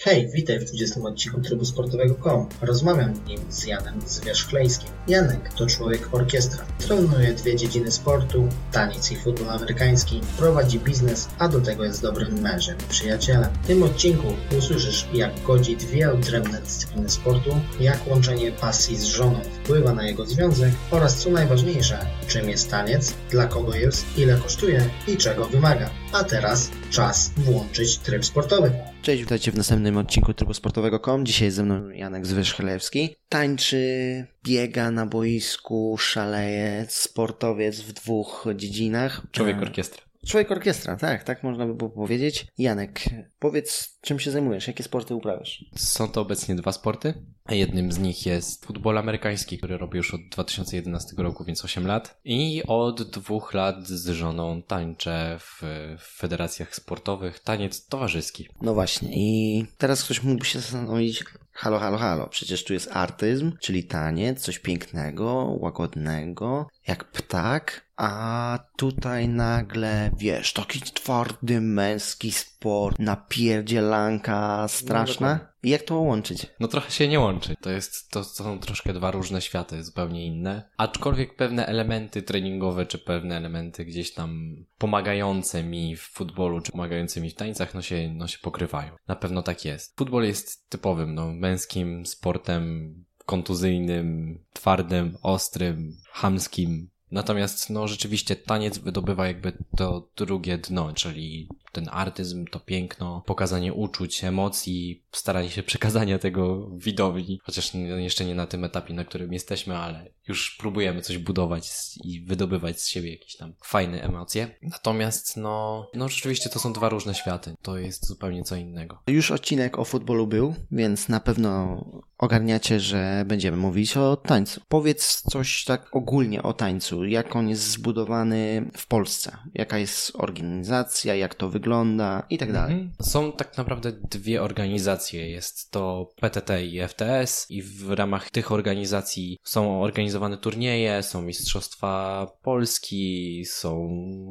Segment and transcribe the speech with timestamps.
[0.00, 2.48] Hej, witaj w 20 odcinku Trybu Sportowego.com.
[2.60, 4.90] Rozmawiam w nim z Janem Zwierzchleńskim.
[5.08, 6.64] Janek to człowiek orkiestra.
[6.78, 12.40] Trenuje dwie dziedziny sportu, taniec i futbol amerykański, prowadzi biznes, a do tego jest dobrym
[12.40, 13.50] mężem i przyjacielem.
[13.62, 14.26] W tym odcinku
[14.58, 20.26] usłyszysz, jak godzi dwie odrębne dyscypliny sportu, jak łączenie pasji z żoną wpływa na jego
[20.26, 25.90] związek oraz co najważniejsze, czym jest taniec, dla kogo jest, ile kosztuje i czego wymaga.
[26.12, 28.72] A teraz czas włączyć tryb sportowy.
[29.08, 31.26] Cześć, witajcie w następnym odcinku Trybu Sportowego.com.
[31.26, 33.16] Dzisiaj ze mną Janek Zwyszchelewski.
[33.28, 39.22] Tańczy, biega na boisku, szaleje, sportowiec w dwóch dziedzinach.
[39.32, 40.07] Człowiek E, orkiestra.
[40.28, 42.46] Człowiek orkiestra, tak, tak można by było powiedzieć.
[42.58, 43.00] Janek,
[43.38, 45.64] powiedz, czym się zajmujesz, jakie sporty uprawiasz?
[45.76, 47.14] Są to obecnie dwa sporty.
[47.48, 52.20] Jednym z nich jest futbol amerykański, który robię już od 2011 roku, więc 8 lat.
[52.24, 55.62] I od dwóch lat z żoną tańczę w,
[55.98, 58.48] w federacjach sportowych taniec towarzyski.
[58.62, 63.52] No właśnie, i teraz ktoś mógłby się zastanowić, halo, halo, halo, przecież tu jest artyzm,
[63.60, 72.98] czyli taniec, coś pięknego, łagodnego, jak ptak, a tutaj nagle, wiesz, taki twardy, męski sport,
[72.98, 75.48] napierdzielanka straszna.
[75.62, 76.46] I jak to łączyć?
[76.60, 77.54] No trochę się nie łączy.
[77.60, 80.70] To, jest, to są troszkę dwa różne światy, zupełnie inne.
[80.76, 87.20] Aczkolwiek pewne elementy treningowe, czy pewne elementy gdzieś tam pomagające mi w futbolu, czy pomagające
[87.20, 88.92] mi w tańcach, no się, no się pokrywają.
[89.08, 89.98] Na pewno tak jest.
[89.98, 92.94] Futbol jest typowym, no, męskim sportem
[93.26, 96.90] kontuzyjnym, twardym, ostrym, chamskim.
[97.10, 103.72] Natomiast, no, rzeczywiście taniec wydobywa jakby to drugie dno, czyli ten artyzm, to piękno, pokazanie
[103.72, 109.32] uczuć, emocji, staranie się przekazania tego widowni, chociaż jeszcze nie na tym etapie, na którym
[109.32, 111.70] jesteśmy, ale już próbujemy coś budować
[112.04, 114.54] i wydobywać z siebie jakieś tam fajne emocje.
[114.62, 117.54] Natomiast, no, no rzeczywiście to są dwa różne światy.
[117.62, 119.02] To jest zupełnie co innego.
[119.06, 121.84] Już odcinek o futbolu był, więc na pewno
[122.18, 124.60] ogarniacie, że będziemy mówić o tańcu.
[124.68, 131.14] Powiedz coś tak ogólnie o tańcu, jak on jest zbudowany w Polsce, jaka jest organizacja,
[131.14, 132.74] jak to wygląda i tak dalej.
[132.74, 132.92] Mhm.
[133.00, 135.30] Są tak naprawdę dwie organizacje.
[135.30, 142.26] Jest to PTT i FTS i w ramach tych organizacji są organizowane turnieje, są Mistrzostwa
[142.42, 143.88] Polski, są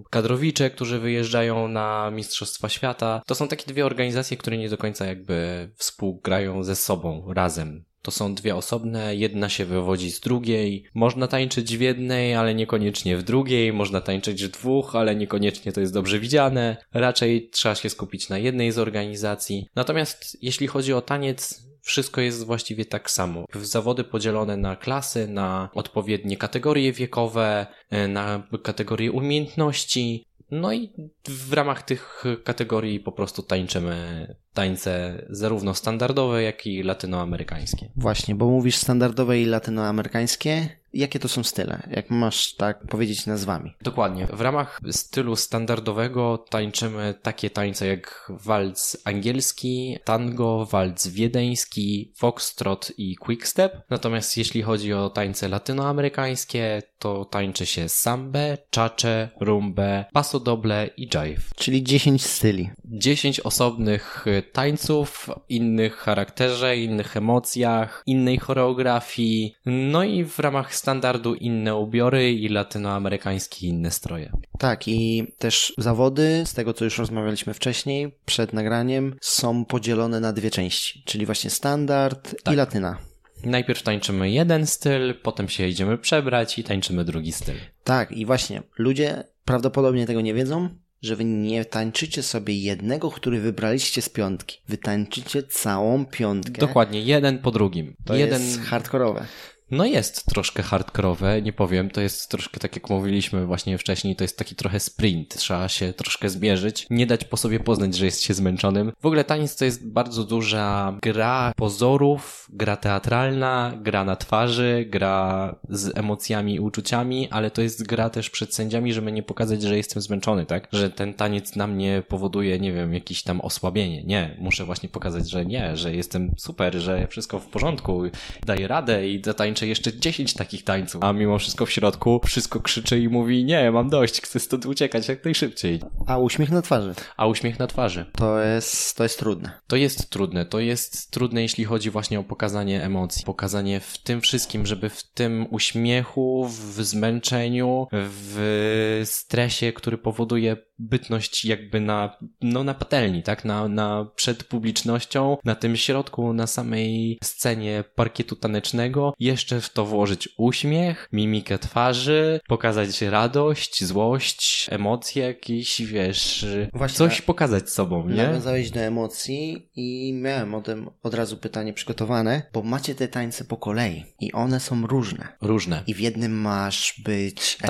[0.10, 3.22] kadrowicze, którzy wyjeżdżają na Mistrzostwa Świata.
[3.26, 7.77] To są takie dwie organizacje, które nie do końca jakby współgrają ze sobą razem.
[8.02, 10.86] To są dwie osobne, jedna się wywodzi z drugiej.
[10.94, 13.74] Można tańczyć w jednej, ale niekoniecznie w drugiej.
[13.74, 16.78] Można tańczyć w dwóch, ale niekoniecznie to jest dobrze widziane.
[16.94, 19.68] Raczej trzeba się skupić na jednej z organizacji.
[19.76, 23.46] Natomiast jeśli chodzi o taniec, wszystko jest właściwie tak samo.
[23.62, 30.26] Zawody podzielone na klasy, na odpowiednie kategorie wiekowe, e, na kategorie umiejętności.
[30.52, 30.90] No i
[31.28, 37.90] w ramach tych kategorii po prostu tańczymy tańce zarówno standardowe, jak i latynoamerykańskie.
[37.96, 40.70] Właśnie, bo mówisz standardowe i latynoamerykańskie.
[40.94, 41.88] Jakie to są style?
[41.92, 43.74] Jak masz tak powiedzieć nazwami?
[43.82, 44.28] Dokładnie.
[44.28, 53.16] W ramach stylu standardowego tańczymy takie tańce jak walc angielski, tango, walc wiedeński, foxtrot i
[53.16, 53.82] quickstep.
[53.90, 61.50] Natomiast jeśli chodzi o tańce latynoamerykańskie, to tańczy się sambę, czacze, rumbę, pasodoble i jive.
[61.56, 62.70] Czyli 10 styli.
[62.86, 71.76] 10 osobnych tańców, innych charakterze, innych emocjach, innej choreografii, no i w ramach standardu inne
[71.76, 74.32] ubiory i latynoamerykańskie inne stroje.
[74.60, 80.34] Tak, i też zawody, z tego co już rozmawialiśmy wcześniej, przed nagraniem, są podzielone na
[80.34, 82.58] dwie części, czyli właśnie standard i Tak.
[82.58, 82.98] latyna.
[83.44, 87.56] Najpierw tańczymy jeden styl, potem się idziemy przebrać i tańczymy drugi styl.
[87.84, 90.70] Tak, i właśnie, ludzie prawdopodobnie tego nie wiedzą,
[91.02, 94.58] że wy nie tańczycie sobie jednego, który wybraliście z piątki.
[94.68, 96.62] Wy tańczycie całą piątkę.
[96.62, 97.96] Dokładnie, jeden po drugim.
[98.06, 98.42] To jeden...
[98.42, 99.26] jest hardkorowe.
[99.72, 104.24] No jest troszkę hardkorowe, nie powiem, to jest troszkę tak jak mówiliśmy właśnie wcześniej, to
[104.24, 108.22] jest taki trochę sprint, trzeba się troszkę zmierzyć, nie dać po sobie poznać, że jest
[108.22, 108.92] się zmęczonym.
[109.02, 115.56] W ogóle taniec to jest bardzo duża gra pozorów, gra teatralna, gra na twarzy, gra
[115.70, 119.78] z emocjami i uczuciami, ale to jest gra też przed sędziami, żeby nie pokazać, że
[119.78, 120.68] jestem zmęczony, tak?
[120.72, 124.04] Że ten taniec na mnie powoduje, nie wiem, jakieś tam osłabienie.
[124.04, 128.04] Nie, muszę właśnie pokazać, że nie, że jestem super, że wszystko w porządku,
[128.46, 133.00] daję radę i zatańczę jeszcze 10 takich tańców, a mimo wszystko w środku wszystko krzyczy
[133.00, 135.80] i mówi nie, mam dość, chcę stąd uciekać jak najszybciej.
[136.08, 136.94] A uśmiech na twarzy.
[137.18, 138.06] A uśmiech na twarzy.
[138.18, 139.52] To jest, to jest trudne.
[139.68, 140.46] To jest trudne.
[140.46, 143.26] To jest trudne, jeśli chodzi właśnie o pokazanie emocji.
[143.26, 151.46] Pokazanie w tym wszystkim, żeby w tym uśmiechu, w zmęczeniu, w stresie, który powoduje bytność
[151.46, 153.46] jakby na, no na patelni, tak?
[153.46, 159.86] Na, na, przed publicznością, na tym środku, na samej scenie parkietu tanecznego, jeszcze w to
[159.86, 168.16] włożyć uśmiech, mimikę twarzy, pokazać radość, złość, emocje jakieś, wiesz, Właśnie coś pokazać sobą, nie?
[168.16, 173.46] Nawiązałeś do emocji i miałem o tym od razu pytanie przygotowane, bo macie te tańce
[173.46, 175.28] po kolei i one są różne.
[175.42, 175.84] Różne.
[175.88, 177.68] I w jednym masz być Tak.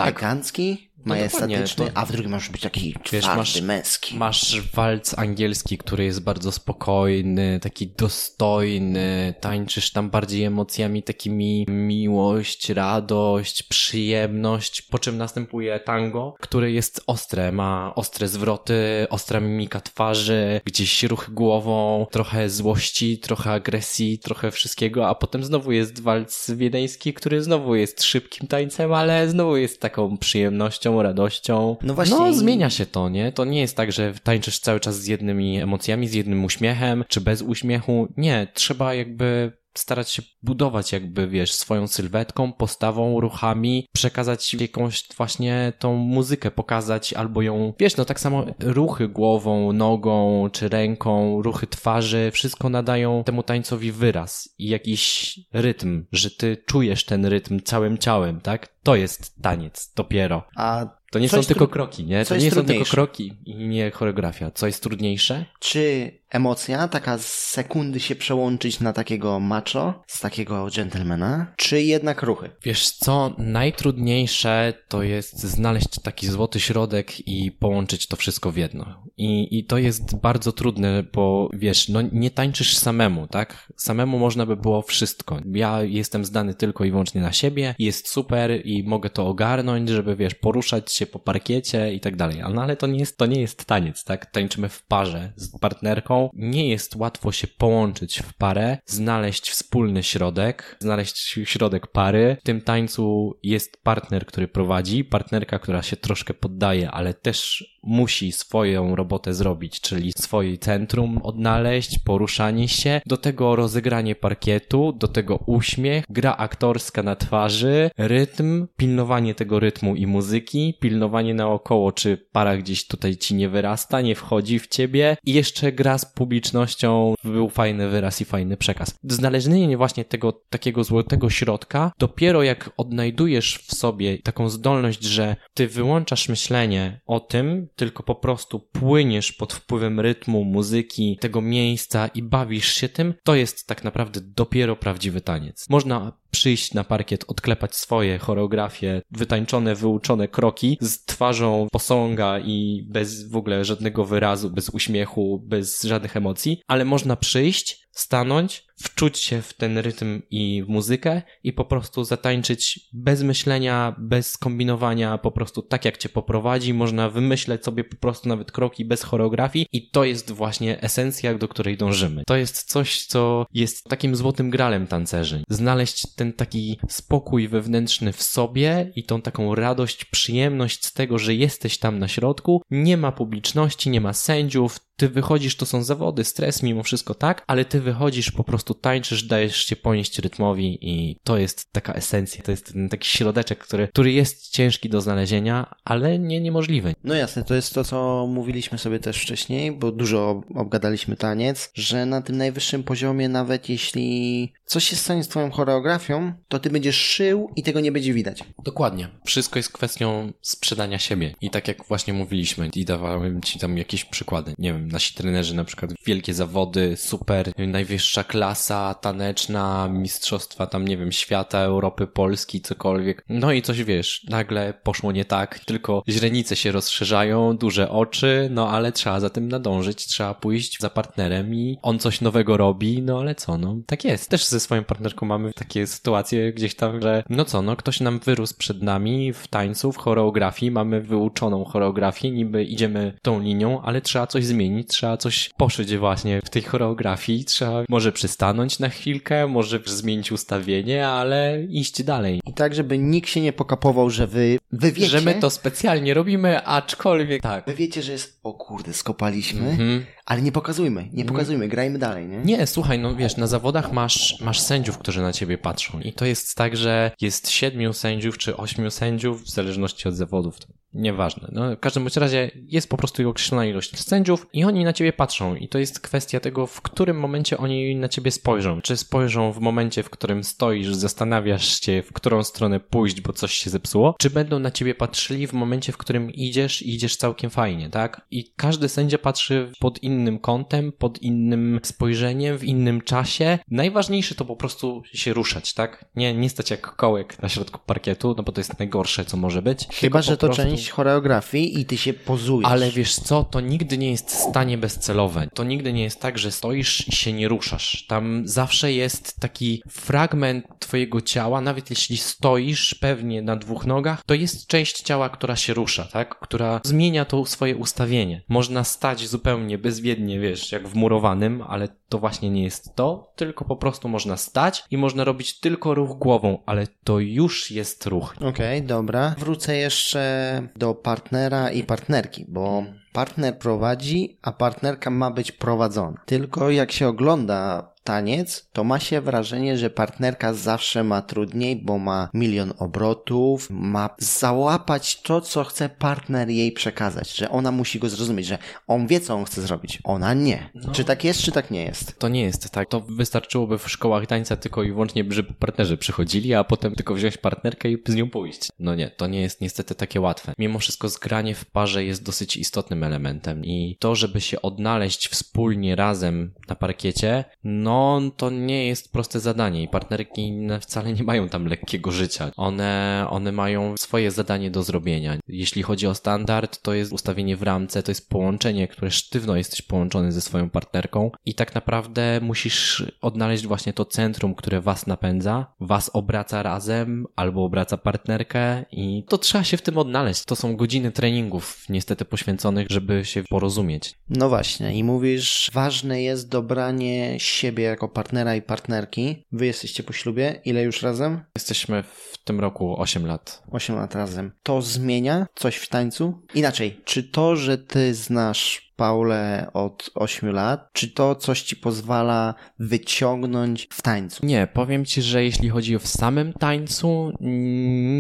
[1.12, 4.16] Elegancki, majestatyczny, to- a w drugim masz być taki Wiesz, twardy, masz- męski.
[4.18, 12.70] Masz walc angielski, który jest bardzo spokojny, taki dostojny, tańczysz tam bardziej emocjami takimi miłość,
[12.70, 20.62] radość, przyjemność, po czym następuje tango, które jest ostre, ma ostre zwroty, ostra mimika twarzy,
[20.66, 27.14] gdzieś ruch głową, trochę złości, trochę agresji, trochę wszystkiego, a potem znowu jest walc wiedeński,
[27.14, 31.76] który znowu jest szybkim tańcem, ale znowu jest taką przyjemnością, radością.
[31.84, 33.32] No właśnie No, zmienia się to, nie?
[33.32, 37.22] To nie jest tak, że tańczysz cały czas z jednymi emocjami, z jednym uśmiechem, czy
[37.22, 38.08] bez uśmiechu.
[38.18, 45.74] Nie, trzeba jakby starać się budować jakby, wiesz, swoją sylwetką, postawą, ruchami, przekazać jakąś właśnie
[45.80, 51.68] tą muzykę, pokazać albo ją, wiesz, no tak samo ruchy głową, nogą czy ręką, ruchy
[51.68, 57.98] twarzy, wszystko nadają temu tańcowi wyraz i jakiś rytm, że ty czujesz ten rytm całym
[57.98, 58.78] ciałem, tak?
[58.84, 60.44] To jest taniec dopiero.
[60.56, 62.26] A To nie Co są tylko kroki, nie?
[62.26, 64.52] To nie są tylko kroki i nie choreografia.
[64.52, 65.46] Co jest trudniejsze?
[65.60, 72.24] czy emocja, taka z sekundy się przełączyć na takiego macho, z takiego gentlemana, czy jednak
[72.24, 72.50] ruchy?
[72.64, 79.04] Wiesz co, najtrudniejsze to jest znaleźć taki złoty środek i połączyć to wszystko w jedno.
[79.18, 83.72] I, I to jest bardzo trudne, bo wiesz, no nie tańczysz samemu, tak?
[83.76, 85.40] Samemu można by było wszystko.
[85.54, 90.16] Ja jestem zdany tylko i wyłącznie na siebie, jest super i mogę to ogarnąć, żeby
[90.16, 92.42] wiesz, poruszać się po parkiecie i tak dalej.
[92.42, 94.26] Ale- No ale to nie jest, to nie jest taniec, tak?
[94.32, 96.30] Tańczymy w parze z partnerką.
[96.34, 102.38] Nie jest łatwo się połączyć w parę, znaleźć wspólny środek, znaleźć środek pary.
[102.42, 108.32] W tym tańcu jest partner, który prowadzi, partnerka, która się troszkę poddaje, ale też musi
[108.32, 115.40] swoją robotę zrobić, czyli swoje centrum odnaleźć, poruszanie się, do tego rozegranie parkietu, do tego
[115.46, 122.58] uśmiech, gra aktorska na twarzy, rytm, pilnowanie tego rytmu i muzyki, pilnowanie naokoło, czy para
[122.58, 127.50] gdzieś tutaj ci nie wyrasta, nie wchodzi w ciebie i jeszcze gra z publicznością, był
[127.50, 128.96] fajny wyraz i fajny przekaz.
[129.04, 135.68] Znalezienie właśnie tego takiego złotego środka, dopiero jak odnajdujesz w sobie taką zdolność, że ty
[135.68, 142.24] wyłączasz myślenie o tym, tylko po prostu płyniesz pod wpływem rytmu, muzyki, tego miejsca i
[142.24, 145.70] bawisz się tym, to jest tak naprawdę dopiero prawdziwy taniec.
[145.70, 153.30] Można przyjść na parkiet, odklepać swoje choreografie, wytańczone, wyuczone kroki z twarzą posąga i bez
[153.30, 159.42] w ogóle żadnego wyrazu, bez uśmiechu, bez żadnych emocji, ale można przyjść, stanąć, wczuć się
[159.42, 165.32] w ten rytm i w muzykę i po prostu zatańczyć bez myślenia, bez kombinowania, po
[165.32, 169.90] prostu tak jak cię poprowadzi, można wymyśleć sobie po prostu nawet kroki bez choreografii i
[169.90, 172.24] to jest właśnie esencja, do której dążymy.
[172.28, 175.44] To jest coś, co jest takim złotym gralem tancerzy.
[175.50, 181.36] Znaleźć ten taki spokój wewnętrzny w sobie i tą taką radość, przyjemność z tego, że
[181.36, 186.24] jesteś tam na środku, nie ma publiczności, nie ma sędziów, ty wychodzisz, to są zawody,
[186.24, 191.18] stres mimo wszystko, tak, ale ty wychodzisz, po prostu tańczysz, dajesz się ponieść rytmowi i
[191.24, 195.76] to jest taka esencja, to jest ten taki środeczek, który, który jest ciężki do znalezienia,
[195.86, 196.96] ale nie niemożliwy.
[197.04, 202.06] No jasne, to jest to, co mówiliśmy sobie też wcześniej, bo dużo obgadaliśmy taniec, że
[202.06, 206.96] na tym najwyższym poziomie, nawet jeśli coś się stanie z twoją choreografią, to ty będziesz
[206.96, 208.44] szył i tego nie będzie widać.
[208.64, 209.10] Dokładnie.
[209.26, 211.36] Wszystko jest kwestią sprzedania siebie.
[211.42, 214.54] I tak jak właśnie mówiliśmy i dawałem ci tam jakieś przykłady.
[214.58, 220.98] Nie wiem, nasi trenerzy na przykład wielkie zawody, super, najwyższa klasa taneczna, mistrzostwa tam, nie
[220.98, 223.24] wiem, świata, Europy, Polski, cokolwiek.
[223.30, 228.70] No i coś wiesz, nagle poszło nie tak, tylko źrenice się rozszerzają, duże oczy, no
[228.70, 233.20] ale trzeba za tym nadążyć, trzeba pójść za partnerem i on coś nowego robi, no
[233.20, 234.30] ale co, no tak jest.
[234.30, 238.20] Też ze swoją partnerką mamy takie sytuacje gdzieś tam, że no co, no ktoś nam
[238.20, 244.02] wyrósł przed nami w tańcu, w choreografii, mamy wyuczoną choreografię, niby idziemy tą linią, ale
[244.02, 249.48] trzeba coś zmienić, trzeba coś poszyć właśnie w tej choreografii, trzeba może przystanąć na chwilkę,
[249.48, 252.42] może zmienić ustawienie, ale iść dalej.
[252.46, 256.14] I tak, żeby nikt się nie pokapował, że wy, wy wiecie, Że my to specjalnie
[256.14, 257.66] robimy, aczkolwiek tak.
[257.66, 260.06] wy wiecie, że jest, o kurde, skopaliśmy, Mhm.
[260.26, 262.38] ale nie pokazujmy, nie pokazujmy, grajmy dalej, nie?
[262.38, 266.00] Nie, słuchaj, no wiesz, na zawodach masz, masz sędziów, którzy na ciebie patrzą.
[266.00, 270.56] I to jest tak, że jest siedmiu sędziów czy ośmiu sędziów, w zależności od zawodów.
[270.94, 271.50] nieważne.
[271.52, 275.14] No, w każdym bądź razie jest po prostu określona ilość sędziów i oni na ciebie
[275.14, 278.82] patrzą i to jest kwestia tego, w którym momencie oni na ciebie spojrzą.
[278.82, 283.54] Czy spojrzą w momencie, w którym stoisz, zastanawiasz się, w którą stronę pójść, bo coś
[283.54, 287.50] się zepsuło, czy będą na ciebie patrzyli w momencie, w którym idziesz i idziesz całkiem
[287.50, 288.22] fajnie, tak?
[288.38, 293.60] I każdy sędzia patrzy pod innym kątem, pod innym spojrzeniem, w innym czasie.
[293.72, 296.06] Najważniejsze to po prostu się ruszać, tak?
[296.16, 299.62] Nie, nie stać jak kołek na środku parkietu, no bo to jest najgorsze, co może
[299.62, 299.88] być.
[299.94, 300.64] Chyba, że to prostu...
[300.64, 302.72] część choreografii i ty się pozujesz.
[302.72, 305.48] Ale wiesz co, to nigdy nie jest stanie bezcelowe.
[305.54, 308.06] To nigdy nie jest tak, że stoisz i się nie ruszasz.
[308.08, 314.34] Tam zawsze jest taki fragment twojego ciała, nawet jeśli stoisz pewnie na dwóch nogach, to
[314.34, 316.40] jest część ciała, która się rusza, tak?
[316.40, 318.27] Która zmienia to swoje ustawienie.
[318.48, 323.76] Można stać zupełnie bezwiednie, wiesz, jak wmurowanym, ale to właśnie nie jest to, tylko po
[323.76, 328.36] prostu można stać i można robić tylko ruch głową, ale to już jest ruch.
[328.38, 329.36] Okej, okay, dobra.
[329.38, 336.22] Wrócę jeszcze do partnera i partnerki, bo partner prowadzi, a partnerka ma być prowadzona.
[336.26, 341.98] Tylko jak się ogląda taniec, to ma się wrażenie, że partnerka zawsze ma trudniej, bo
[341.98, 348.10] ma milion obrotów, ma załapać to, co chce partner jej przekazać, że ona musi go
[348.10, 350.70] zrozumieć, że on wie, co on chce zrobić, ona nie.
[350.76, 350.92] No.
[350.92, 352.20] Czy tak jest, czy tak nie jest?
[352.20, 352.90] To nie jest tak.
[352.90, 357.38] To wystarczyłoby w szkołach tańca tylko i wyłącznie, żeby partnerzy przychodzili, a potem tylko wziąć
[357.38, 358.70] partnerkę i z nią pójść.
[358.80, 360.54] No nie, to nie jest niestety takie łatwe.
[360.58, 365.96] Mimo wszystko zgranie w parze jest dosyć istotnym elementem i to, żeby się odnaleźć wspólnie
[365.96, 367.97] razem na parkiecie, no
[368.38, 372.52] to nie jest proste zadanie i partnerki wcale nie mają tam lekkiego życia.
[372.58, 375.38] One, one mają swoje zadanie do zrobienia.
[375.48, 379.82] Jeśli chodzi o standard, to jest ustawienie w ramce, to jest połączenie, które sztywno jesteś
[379.82, 385.66] połączony ze swoją partnerką i tak naprawdę musisz odnaleźć właśnie to centrum, które was napędza,
[385.80, 390.46] was obraca razem albo obraca partnerkę i to trzeba się w tym odnaleźć.
[390.46, 394.16] To są godziny treningów niestety poświęconych, żeby się porozumieć.
[394.30, 399.46] No właśnie i mówisz, ważne jest dobranie siebie jako partnera i partnerki.
[399.52, 400.62] Wy jesteście po ślubie.
[400.66, 401.44] Ile już razem?
[401.56, 403.64] Jesteśmy w tym roku 8 lat.
[403.72, 404.52] 8 lat razem.
[404.64, 406.42] To zmienia coś w tańcu?
[406.54, 410.90] Inaczej, czy to, że ty znasz Paulę od 8 lat.
[410.94, 414.46] Czy to coś ci pozwala wyciągnąć w tańcu?
[414.46, 417.32] Nie, powiem ci, że jeśli chodzi o w samym tańcu,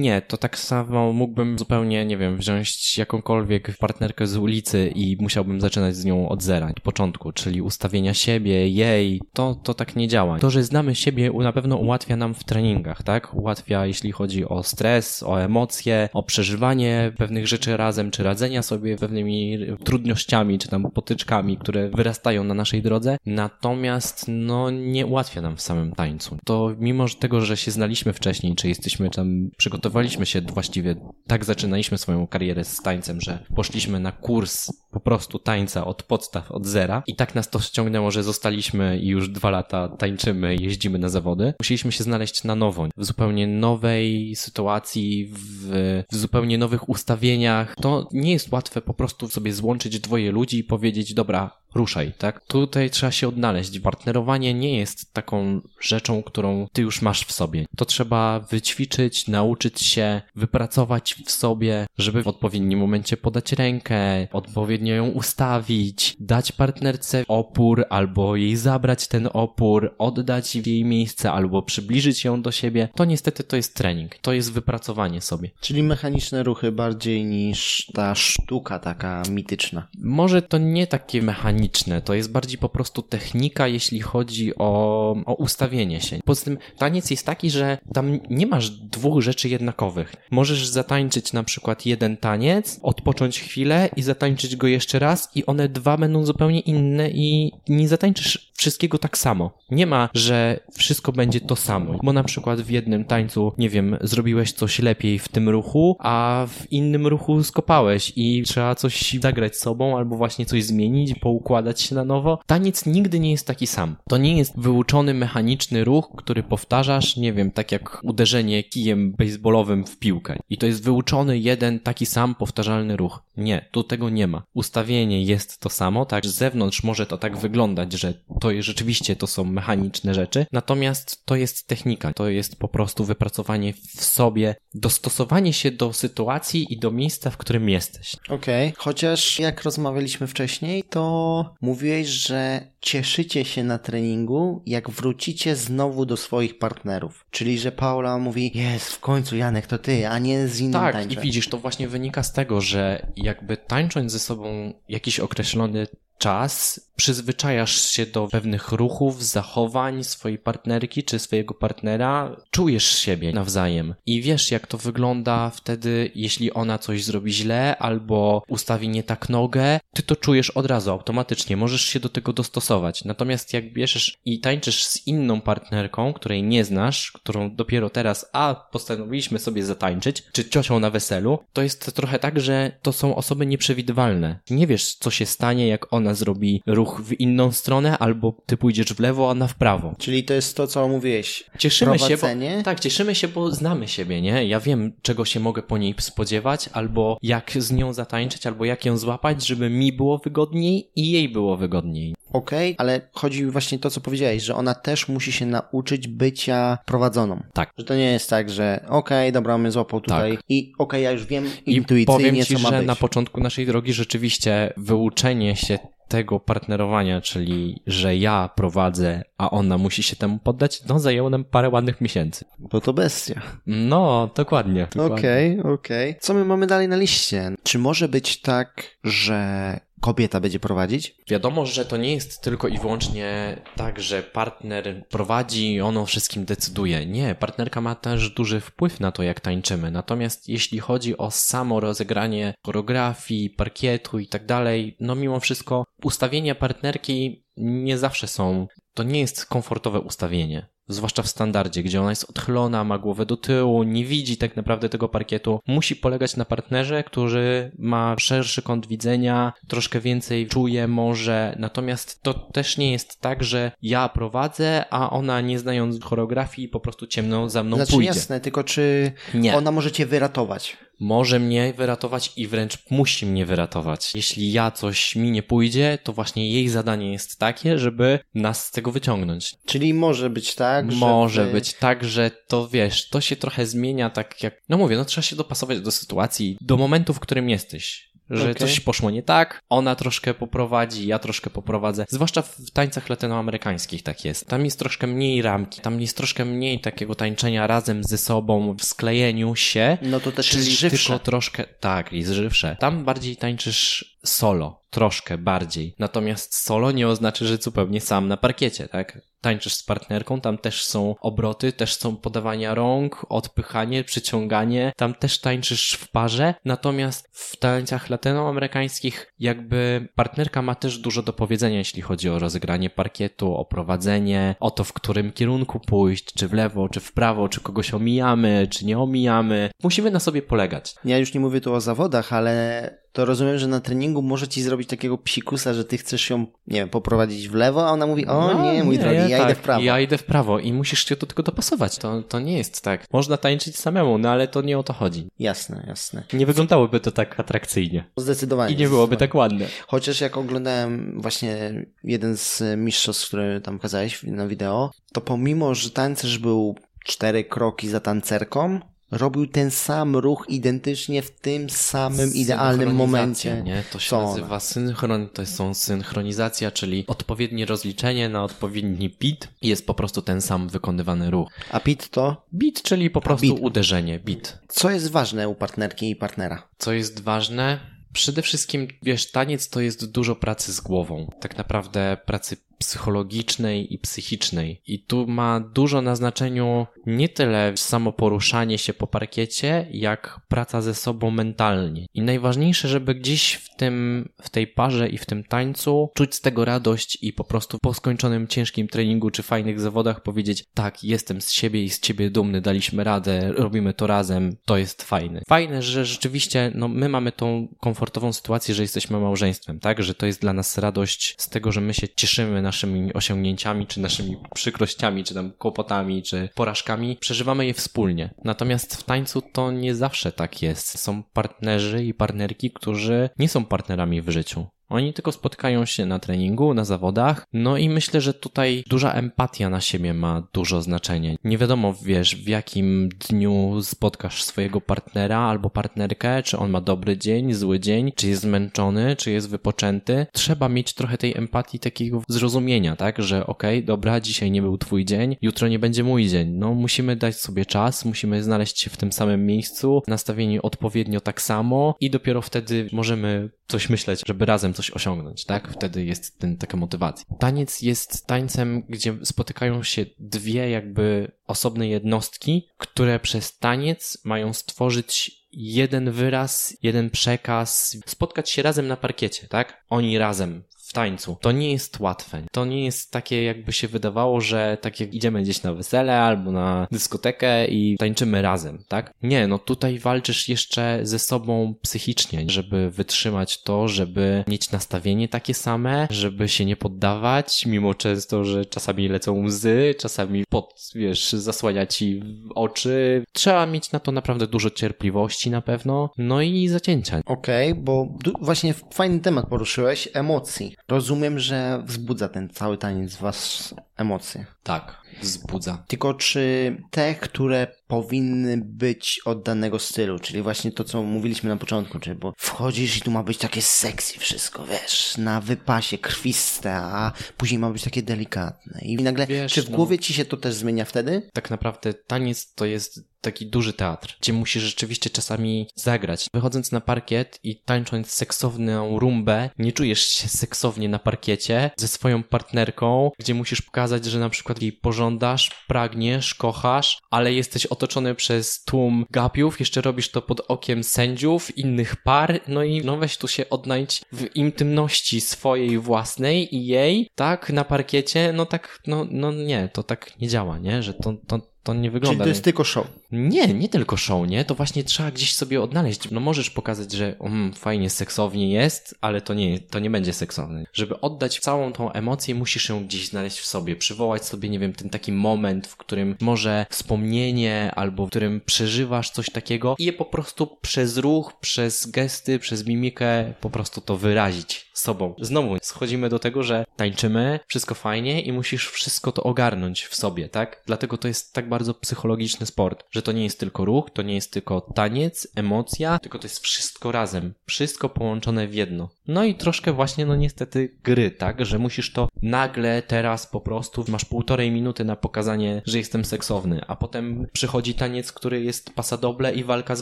[0.02, 5.62] nie, to tak samo mógłbym zupełnie, nie wiem, wziąć jakąkolwiek partnerkę z ulicy i musiałbym
[5.62, 10.08] zaczynać z nią od zera, od początku, czyli ustawienia siebie, jej, to, to tak nie
[10.08, 10.40] działa.
[10.40, 13.34] To, że znamy siebie na pewno ułatwia nam w treningach, tak?
[13.34, 18.98] Ułatwia, jeśli chodzi o stres, o emocje, o przeżywanie pewnych rzeczy razem, czy radzenia sobie
[18.98, 25.56] pewnymi trudnościami, czy tam potyczkami, które wyrastają na naszej drodze, natomiast no nie ułatwia nam
[25.56, 26.38] w samym tańcu.
[26.46, 30.96] To mimo tego, że się znaliśmy wcześniej, czy jesteśmy tam, przygotowaliśmy się właściwie,
[31.28, 36.52] tak zaczynaliśmy swoją karierę z tańcem, że poszliśmy na kurs po prostu tańca od podstaw,
[36.52, 41.00] od zera i tak nas to ściągnęło, że zostaliśmy i już dwa lata tańczymy, jeździmy
[41.00, 41.54] na zawody.
[41.60, 47.76] Musieliśmy się znaleźć na nowo, w zupełnie nowej sytuacji, w, w zupełnie nowych ustawieniach.
[47.82, 52.46] To nie jest łatwe po prostu sobie złączyć dwoje ludzi powiedzieć, dobra, ruszaj, tak?
[52.48, 53.80] Tutaj trzeba się odnaleźć.
[53.80, 57.66] Partnerowanie nie jest taką rzeczą, którą ty już masz w sobie.
[57.76, 64.96] To trzeba wyćwiczyć, nauczyć się, wypracować w sobie, żeby w odpowiednim momencie podać rękę, odpowiednio
[64.96, 72.26] ją ustawić, dać partnerce opór albo jej zabrać ten opór, oddać jej miejsce albo przybliżyć
[72.26, 72.90] ją do siebie.
[72.96, 74.16] To niestety to jest trening.
[74.16, 75.50] To jest wypracowanie sobie.
[75.62, 79.88] Czyli mechaniczne ruchy bardziej niż ta sztuka taka mityczna.
[80.00, 81.57] Może to nie takie mechaniczne,
[82.06, 86.20] to jest bardziej po prostu technika, jeśli chodzi o, o ustawienie się.
[86.26, 90.16] Poza tym taniec jest taki, że tam nie masz dwóch rzeczy jednakowych.
[90.32, 95.70] Możesz zatańczyć na przykład jeden taniec, odpocząć chwilę i zatańczyć go jeszcze raz i one
[95.70, 99.52] dwa będą zupełnie inne i nie zatańczysz wszystkiego tak samo.
[99.72, 103.98] Nie ma, że wszystko będzie to samo, bo na przykład w jednym tańcu, nie wiem,
[104.02, 109.58] zrobiłeś coś lepiej w tym ruchu, a w innym ruchu skopałeś i trzeba coś zagrać
[109.58, 112.40] sobą albo właśnie coś zmienić, poukładać się na nowo.
[112.46, 113.96] Taniec nigdy nie jest taki sam.
[114.10, 119.86] To nie jest wyuczony mechaniczny ruch, który powtarzasz, nie wiem, tak jak uderzenie kijem baseballowym
[119.86, 120.40] w piłkę.
[120.50, 123.20] I to jest wyuczony jeden taki sam powtarzalny ruch.
[123.38, 124.44] Nie, tu tego nie ma.
[124.54, 129.16] Ustawienie jest to samo, tak z zewnątrz może to tak wyglądać, że to jest, rzeczywiście
[129.16, 134.56] to są mechaniczne rzeczy, natomiast to jest technika, to jest po prostu wypracowanie w sobie,
[134.74, 138.16] dostosowanie się do sytuacji i do miejsca, w którym jesteś.
[138.30, 138.84] Okej, okay.
[138.84, 146.18] chociaż jak rozmawialiśmy wcześniej, to mówiłeś, że cieszycie się na treningu, jak wrócicie znowu do
[146.18, 147.26] swoich partnerów.
[147.32, 151.12] Czyli, że Paula mówi, jest, w końcu Janek, to ty, a nie z innym Tak,
[151.12, 156.87] i widzisz, to właśnie wynika z tego, że jakby tańcząc ze sobą jakiś określony czas,
[156.98, 164.22] przyzwyczajasz się do pewnych ruchów, zachowań swojej partnerki czy swojego partnera, czujesz siebie nawzajem i
[164.22, 169.80] wiesz, jak to wygląda wtedy, jeśli ona coś zrobi źle albo ustawi nie tak nogę,
[169.94, 173.06] ty to czujesz od razu automatycznie, możesz się do tego dostosować.
[173.06, 178.68] Natomiast jak bierzesz i tańczysz z inną partnerką, której nie znasz, którą dopiero teraz, a
[178.72, 183.46] postanowiliśmy sobie zatańczyć, czy ciocią na weselu, to jest trochę tak, że to są osoby
[183.46, 184.40] nieprzewidywalne.
[184.50, 188.94] Nie wiesz, co się stanie, jak ona zrobi ruch w inną stronę, albo ty pójdziesz
[188.94, 189.96] w lewo, a ona w prawo.
[189.98, 191.44] Czyli to jest to, co mówiłeś.
[191.58, 192.54] Cieszymy się, Prowadzenie?
[192.58, 194.46] bo, tak, cieszymy się, bo znamy siebie, nie?
[194.48, 198.86] Ja wiem, czego się mogę po niej spodziewać, albo jak z nią zatańczyć, albo jak
[198.86, 202.16] ją złapać, żeby mi było wygodniej i jej było wygodniej.
[202.34, 206.78] Okej, ale chodzi mi właśnie to, co powiedziałeś, że ona też musi się nauczyć bycia
[206.86, 207.44] prowadzoną.
[207.54, 207.74] Tak.
[207.78, 210.46] Że to nie jest tak, że okej, dobra, on mnie złapał tutaj Tak.
[210.50, 212.88] i okej, ja już wiem I intuicyjnie, powiem ci, co ma że być.
[212.88, 219.78] na początku naszej drogi rzeczywiście wyuczenie się tego partnerowania, czyli że ja prowadzę, a ona
[219.78, 222.46] musi się temu poddać, no zajęło nam parę ładnych miesięcy.
[222.60, 223.42] Bo to bestia.
[223.68, 224.88] No, dokładnie.
[225.00, 226.16] Okej, okej.
[226.20, 227.52] Co my mamy dalej na liście?
[227.64, 231.16] Czy może być tak, że kobieta będzie prowadzić?
[231.30, 236.06] Wiadomo, że to nie jest tylko i wyłącznie tak, że partner prowadzi i on o
[236.06, 237.06] wszystkim decyduje.
[237.06, 239.92] Nie, partnerka ma też duży wpływ na to, jak tańczymy.
[239.92, 246.56] Natomiast jeśli chodzi o samo rozegranie choreografii, parkietu i tak dalej, no mimo wszystko ustawienia
[246.56, 250.68] partnerki nie zawsze są, to nie jest komfortowe ustawienie.
[250.88, 254.90] Zwłaszcza w standardzie, gdzie ona jest odchylona, ma głowę do tyłu, nie widzi tak naprawdę
[254.90, 255.60] tego parkietu.
[255.68, 261.56] Musi polegać na partnerze, który ma szerszy kąt widzenia, troszkę więcej czuje może.
[261.60, 266.80] Natomiast to też nie jest tak, że ja prowadzę, a ona nie znając choreografii po
[266.80, 268.08] prostu ciemną za mną znaczy pójdzie.
[268.08, 269.56] jasne, tylko czy Nie.
[269.56, 270.78] ona może cię wyratować?
[271.00, 274.12] Może mnie wyratować i wręcz musi mnie wyratować.
[274.16, 278.72] Jeśli ja coś mi nie pójdzie, to właśnie jej zadanie jest takie, żeby nas z
[278.72, 279.56] tego wyciągnąć.
[279.66, 280.98] Czyli może być tak, że...
[280.98, 284.98] Może wy- być tak, że to wiesz, to się trochę zmienia tak jak, no mówię,
[284.98, 288.08] no trzeba się dopasować do sytuacji, do momentu, w którym jesteś.
[288.30, 288.56] Że Okej.
[288.56, 292.06] coś poszło nie tak, ona troszkę poprowadzi, ja troszkę poprowadzę.
[292.10, 294.48] Zwłaszcza w tańcach latynoamerykańskich tak jest.
[294.48, 298.84] Tam jest troszkę mniej ramki, tam jest troszkę mniej takiego tańczenia razem ze sobą, w
[298.84, 299.98] sklejeniu się.
[300.02, 301.06] No to też Czyli jest żywsze.
[301.08, 302.78] tylko troszkę, tak, jest żywsze.
[302.80, 305.96] Tam bardziej tańczysz solo, troszkę bardziej.
[306.00, 309.22] Natomiast solo nie oznacza, że zupełnie sam na parkiecie, tak?
[309.42, 315.40] Tańczysz z partnerką, tam też są obroty, też są podawania rąk, odpychanie, przyciąganie, tam też
[315.40, 322.02] tańczysz w parze, natomiast w tańcach latynoamerykańskich jakby partnerka ma też dużo do powiedzenia, jeśli
[322.02, 326.90] chodzi o rozegranie parkietu, o prowadzenie, o to, w którym kierunku pójść, czy w lewo,
[326.90, 329.70] czy w prawo, czy kogoś omijamy, czy nie omijamy.
[329.84, 330.96] Musimy na sobie polegać.
[331.06, 334.62] Ja już nie mówię tu o zawodach, ale to rozumiem, że na treningu może ci
[334.62, 338.28] zrobić takiego psikusa, że ty chcesz ją, nie wiem, poprowadzić w lewo, a ona mówi,
[338.28, 339.82] o No, nie, mój drogi, ja tak, idę w prawo.
[339.82, 341.98] Ja idę w prawo i musisz się do tego dopasować.
[341.98, 343.06] To, to nie jest tak.
[343.14, 345.28] Można tańczyć samemu, no ale to nie o to chodzi.
[345.40, 346.24] Jasne, jasne.
[346.34, 348.06] Nie wyglądałoby to tak atrakcyjnie.
[348.18, 348.74] Zdecydowanie.
[348.76, 349.66] I nie byłoby tak ładne.
[349.88, 355.90] Chociaż jak oglądałem właśnie jeden z mistrzostw, który tam pokazałeś na wideo, to pomimo, że
[355.90, 358.80] tancerz był cztery kroki za tancerką,
[359.12, 363.62] robił ten sam ruch identycznie w tym samym idealnym momencie.
[363.66, 363.84] Nie?
[363.92, 369.88] To się nazywa synchron, to są synchronizacja, czyli odpowiednie rozliczenie na odpowiedni beat i jest
[369.88, 371.50] po prostu ten sam wykonywany ruch.
[371.72, 373.60] A pit to, Beat, czyli po prostu beat.
[373.62, 374.60] uderzenie, beat.
[374.68, 376.68] co jest ważne u partnerki i partnera?
[376.78, 377.80] Co jest ważne?
[378.14, 381.32] Przede wszystkim, wiesz, taniec to jest dużo pracy z głową.
[381.40, 384.82] Tak naprawdę pracy psychologicznej i psychicznej.
[384.88, 390.82] I tu ma dużo na znaczeniu nie tyle samo poruszanie się po parkiecie, jak praca
[390.82, 392.06] ze sobą mentalnie.
[392.14, 396.42] I najważniejsze, żeby gdzieś w tym, w tej parze i w tym tańcu czuć z
[396.42, 401.42] tego radość i po prostu po skończonym ciężkim treningu czy fajnych zawodach powiedzieć tak, jestem
[401.42, 405.42] z siebie i z ciebie dumny, daliśmy radę, robimy to razem, to jest fajne.
[405.48, 410.26] Fajne, że rzeczywiście, no my mamy tą komfortową sytuację, że jesteśmy małżeństwem, tak, że to
[410.26, 415.24] jest dla nas radość z tego, że my się cieszymy naszymi osiągnięciami, czy naszymi przykrościami,
[415.24, 418.34] czy tam kłopotami, czy porażkami, przeżywamy je wspólnie.
[418.44, 421.00] Natomiast w tańcu to nie zawsze tak jest.
[421.00, 424.68] Są partnerzy i partnerki, którzy nie są partnerami w życiu.
[424.90, 429.70] Oni tylko spotkają się na treningu, na zawodach, no i myślę, że tutaj duża empatia
[429.70, 431.36] na siebie ma dużo znaczenia.
[431.44, 437.18] Nie wiadomo, wiesz, w jakim dniu spotkasz swojego partnera albo partnerkę, czy on ma dobry
[437.18, 440.26] dzień, zły dzień, czy jest zmęczony, czy jest wypoczęty.
[440.34, 444.78] Trzeba mieć trochę tej empatii, takiego zrozumienia, tak, że okej, okay, dobra, dzisiaj nie był
[444.78, 446.50] twój dzień, jutro nie będzie mój dzień.
[446.50, 451.42] No musimy dać sobie czas, musimy znaleźć się w tym samym miejscu, nastawieni odpowiednio tak
[451.42, 455.72] samo i dopiero wtedy możemy coś myśleć, żeby razem coś osiągnąć, tak?
[455.72, 457.26] Wtedy jest ten, taka motywacja.
[457.40, 465.48] Taniec jest tańcem, gdzie spotykają się dwie jakby osobne jednostki, które przez taniec mają stworzyć
[465.52, 469.84] jeden wyraz, jeden przekaz, spotkać się razem na parkiecie, tak?
[469.90, 471.38] Oni razem w tańcu.
[471.42, 472.44] To nie jest łatwe.
[472.52, 476.52] To nie jest takie, jakby się wydawało, że tak jak idziemy gdzieś na wesele albo
[476.52, 479.14] na dyskotekę i tańczymy razem, tak?
[479.24, 485.54] Nie, no tutaj walczysz jeszcze ze sobą psychicznie, żeby wytrzymać to, żeby mieć nastawienie takie
[485.54, 491.86] same, żeby się nie poddawać, mimo często, że czasami lecą łzy, czasami pod, wiesz, zasłania
[491.86, 492.24] ci
[492.56, 493.26] oczy.
[493.34, 497.22] Trzeba mieć na to naprawdę dużo cierpliwości na pewno, no i zacięcia.
[497.26, 498.08] Okej, okay, bo
[498.42, 500.76] właśnie fajny temat poruszyłeś, emocji.
[500.88, 504.46] Rozumiem, że wzbudza ten cały taniec w was emocje.
[504.64, 505.84] Tak, wzbudza.
[505.88, 511.58] Tylko czy te, które powinny być od danego stylu, czyli właśnie to, co mówiliśmy na
[511.58, 516.76] początku, czyli bo wchodzisz i tu ma być takie sexy wszystko, wiesz, na wypasie, krwiste,
[516.76, 518.80] a później ma być takie delikatne.
[518.82, 521.30] I nagle, wiesz, czy w no, głowie ci się to też zmienia wtedy?
[521.34, 526.28] Tak naprawdę taniec to jest taki duży teatr, gdzie musisz rzeczywiście czasami zagrać.
[526.34, 532.24] Wychodząc na parkiet i tańcząc seksowną rumbę, nie czujesz się seksownie na parkiecie ze swoją
[532.24, 538.64] partnerką, gdzie musisz pokazać, że na przykład jej pożądasz, pragniesz, kochasz, ale jesteś otoczony przez
[538.64, 543.28] tłum gapiów, jeszcze robisz to pod okiem sędziów, innych par, no i no weź tu
[543.28, 549.32] się odnajdź w intymności swojej własnej i jej, tak, na parkiecie, no tak, no, no
[549.32, 552.18] nie, to tak nie działa, nie, że to, to, to nie wygląda.
[552.18, 552.88] Czyli to jest tylko show.
[553.12, 554.46] Nie, nie tylko show, nie?
[554.46, 556.12] To właśnie trzeba gdzieś sobie odnaleźć.
[556.12, 560.64] No możesz pokazać, że um, fajnie, seksownie jest, ale to nie, to nie będzie seksowne.
[560.74, 564.74] Żeby oddać całą tą emocję, musisz ją gdzieś znaleźć w sobie, przywołać sobie, nie wiem,
[564.74, 569.94] ten taki moment, w którym może wspomnienie, albo w którym przeżywasz coś takiego i je
[569.94, 575.16] po prostu przez ruch, przez gesty, przez mimikę po prostu to wyrazić sobą.
[575.22, 580.30] Znowu schodzimy do tego, że tańczymy, wszystko fajnie i musisz wszystko to ogarnąć w sobie,
[580.30, 580.64] tak?
[580.66, 584.16] Dlatego to jest tak bardzo psychologiczny sport, że to nie jest tylko ruch, to nie
[584.16, 588.90] jest tylko taniec, emocja, tylko to jest wszystko razem, wszystko połączone w jedno.
[589.08, 591.46] No i troszkę właśnie, no niestety gry, tak?
[591.46, 596.62] Że musisz to nagle teraz po prostu, masz półtorej minuty na pokazanie, że jestem seksowny,
[596.68, 599.82] a potem przychodzi taniec, który jest pasadoble i walka z